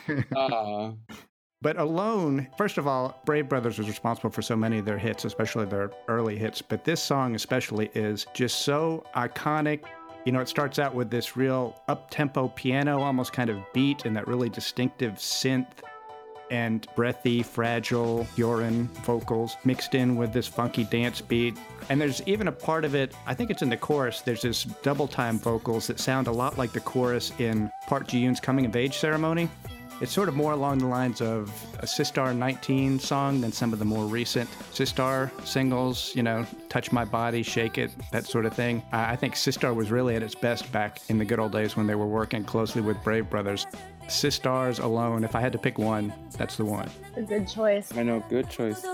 Uh, 0.37 0.92
But 1.62 1.79
Alone, 1.79 2.48
first 2.59 2.77
of 2.77 2.88
all, 2.88 3.20
Brave 3.25 3.48
Brothers 3.48 3.79
was 3.79 3.87
responsible 3.87 4.31
for 4.31 4.42
so 4.42 4.57
many 4.57 4.79
of 4.79 4.85
their 4.85 4.98
hits, 4.98 5.25
especially 5.25 5.64
their 5.64 5.92
early 6.09 6.37
hits. 6.37 6.61
But 6.61 6.85
this 6.85 7.01
song, 7.01 7.37
especially, 7.37 7.88
is 7.94 8.27
just 8.35 8.62
so 8.62 9.05
iconic. 9.14 9.85
You 10.25 10.33
know, 10.33 10.40
it 10.40 10.48
starts 10.48 10.81
out 10.81 10.92
with 10.92 11.09
this 11.09 11.37
real 11.37 11.81
up 11.87 12.11
tempo 12.11 12.48
piano, 12.48 13.01
almost 13.01 13.33
kind 13.33 13.48
of 13.48 13.59
beat, 13.72 14.07
and 14.07 14.16
that 14.16 14.27
really 14.27 14.48
distinctive 14.48 15.14
synth. 15.14 15.68
and 16.53 16.87
breathy, 16.94 17.42
fragile 17.42 18.27
Hyolyn 18.37 18.87
vocals 19.05 19.57
mixed 19.64 19.94
in 19.94 20.16
with 20.16 20.33
this 20.35 20.46
funky 20.46 20.85
dance 20.85 21.20
beat. 21.20 21.57
And 21.88 21.98
there's 21.98 22.22
even 22.27 22.46
a 22.46 22.53
part 22.53 22.85
of 22.85 22.94
it, 22.94 23.14
I 23.27 23.35
think 23.35 23.51
it's 23.51 23.62
in 23.62 23.70
the 23.70 23.77
chorus, 23.77 24.20
there's 24.20 24.42
this 24.42 24.64
double 24.83 25.09
time 25.09 25.38
vocals 25.38 25.87
that 25.87 25.98
sound 25.98 26.27
a 26.27 26.33
lot 26.33 26.59
like 26.59 26.72
the 26.72 26.81
chorus 26.81 27.33
in 27.38 27.70
Park 27.87 28.07
Ji 28.07 28.20
Yoon's 28.20 28.38
coming 28.38 28.66
of 28.66 28.77
age 28.77 28.98
ceremony. 28.98 29.48
It's 30.00 30.12
sort 30.12 30.28
of 30.28 30.35
more 30.35 30.52
along 30.52 30.78
the 30.78 30.87
lines 30.87 31.20
of 31.20 31.48
a 31.78 31.87
Sistar 31.87 32.35
19 32.35 32.98
song 32.98 33.40
than 33.40 33.52
some 33.52 33.72
of 33.72 33.78
the 33.78 33.85
more 33.85 34.05
recent 34.07 34.50
Sistar 34.72 35.31
singles, 35.46 36.12
you 36.16 36.22
know, 36.22 36.44
Touch 36.68 36.90
My 36.90 37.05
Body, 37.05 37.42
Shake 37.42 37.78
It, 37.78 37.92
that 38.11 38.26
sort 38.26 38.46
of 38.46 38.52
thing. 38.52 38.83
I 38.90 39.14
think 39.14 39.35
Sistar 39.35 39.74
was 39.74 39.90
really 39.90 40.16
at 40.16 40.22
its 40.22 40.35
best 40.35 40.72
back 40.72 41.00
in 41.09 41.18
the 41.18 41.24
good 41.24 41.38
old 41.38 41.52
days 41.52 41.76
when 41.76 41.87
they 41.87 41.94
were 41.94 42.07
working 42.07 42.44
closely 42.44 42.83
with 42.83 43.02
Brave 43.05 43.31
Brothers. 43.31 43.66
Sistars 44.09 44.83
alone, 44.83 45.22
if 45.22 45.37
I 45.37 45.40
had 45.40 45.52
to 45.52 45.59
pick 45.59 45.78
one, 45.78 46.12
that's 46.37 46.57
the 46.57 46.64
one. 46.64 46.90
A 47.16 47.22
good 47.22 47.46
choice. 47.46 47.96
I 47.96 48.02
know, 48.02 48.24
good 48.28 48.50
choice. 48.50 48.85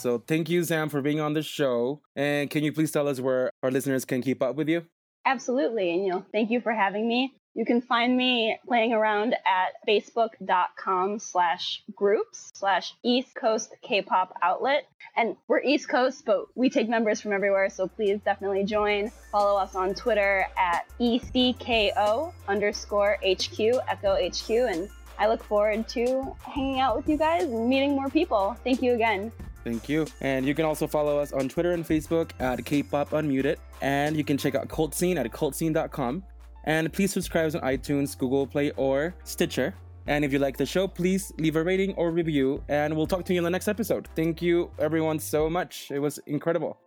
So 0.00 0.22
thank 0.26 0.48
you, 0.48 0.64
Sam, 0.64 0.88
for 0.88 1.02
being 1.02 1.20
on 1.20 1.34
the 1.34 1.42
show. 1.42 2.00
And 2.16 2.48
can 2.48 2.64
you 2.64 2.72
please 2.72 2.90
tell 2.90 3.06
us 3.06 3.20
where 3.20 3.50
our 3.62 3.70
listeners 3.70 4.04
can 4.04 4.22
keep 4.22 4.42
up 4.42 4.56
with 4.56 4.68
you? 4.68 4.86
Absolutely. 5.26 5.92
And, 5.92 6.04
you 6.04 6.10
know, 6.10 6.24
thank 6.32 6.50
you 6.50 6.60
for 6.62 6.72
having 6.72 7.06
me. 7.06 7.34
You 7.54 7.66
can 7.66 7.82
find 7.82 8.16
me 8.16 8.56
playing 8.66 8.92
around 8.92 9.34
at 9.34 9.74
facebook.com 9.86 11.18
slash 11.18 11.82
groups 11.94 12.50
slash 12.54 12.94
East 13.04 13.34
Coast 13.34 13.74
K-pop 13.82 14.32
outlet. 14.40 14.84
And 15.16 15.36
we're 15.48 15.60
East 15.60 15.88
Coast, 15.88 16.24
but 16.24 16.44
we 16.54 16.70
take 16.70 16.88
members 16.88 17.20
from 17.20 17.32
everywhere. 17.32 17.68
So 17.68 17.86
please 17.86 18.20
definitely 18.24 18.64
join. 18.64 19.10
Follow 19.32 19.60
us 19.60 19.74
on 19.74 19.94
Twitter 19.94 20.46
at 20.56 20.86
ECKO 20.98 22.32
underscore 22.48 23.18
HQ, 23.22 23.60
Echo 23.88 24.16
HQ. 24.16 24.50
And 24.50 24.88
I 25.18 25.28
look 25.28 25.44
forward 25.44 25.86
to 25.88 26.34
hanging 26.42 26.80
out 26.80 26.96
with 26.96 27.08
you 27.08 27.18
guys 27.18 27.42
and 27.42 27.68
meeting 27.68 27.92
more 27.92 28.08
people. 28.08 28.56
Thank 28.64 28.80
you 28.80 28.94
again. 28.94 29.32
Thank 29.64 29.88
you. 29.88 30.06
And 30.20 30.46
you 30.46 30.54
can 30.54 30.64
also 30.64 30.86
follow 30.86 31.18
us 31.18 31.32
on 31.32 31.48
Twitter 31.48 31.72
and 31.72 31.84
Facebook 31.84 32.30
at 32.40 32.64
K-pop 32.64 33.10
Unmuted. 33.10 33.56
And 33.82 34.16
you 34.16 34.24
can 34.24 34.38
check 34.38 34.54
out 34.54 34.68
KultScene 34.68 35.18
at 35.18 35.30
kultscene.com. 35.30 36.24
And 36.64 36.92
please 36.92 37.12
subscribe 37.12 37.54
on 37.54 37.60
iTunes, 37.62 38.16
Google 38.16 38.46
Play, 38.46 38.70
or 38.72 39.14
Stitcher. 39.24 39.74
And 40.06 40.24
if 40.24 40.32
you 40.32 40.38
like 40.38 40.56
the 40.56 40.66
show, 40.66 40.88
please 40.88 41.32
leave 41.38 41.56
a 41.56 41.62
rating 41.62 41.94
or 41.94 42.10
review. 42.10 42.62
And 42.68 42.96
we'll 42.96 43.06
talk 43.06 43.24
to 43.26 43.32
you 43.34 43.38
in 43.38 43.44
the 43.44 43.50
next 43.50 43.68
episode. 43.68 44.08
Thank 44.16 44.42
you, 44.42 44.70
everyone, 44.78 45.18
so 45.18 45.48
much. 45.48 45.90
It 45.90 45.98
was 45.98 46.18
incredible. 46.26 46.78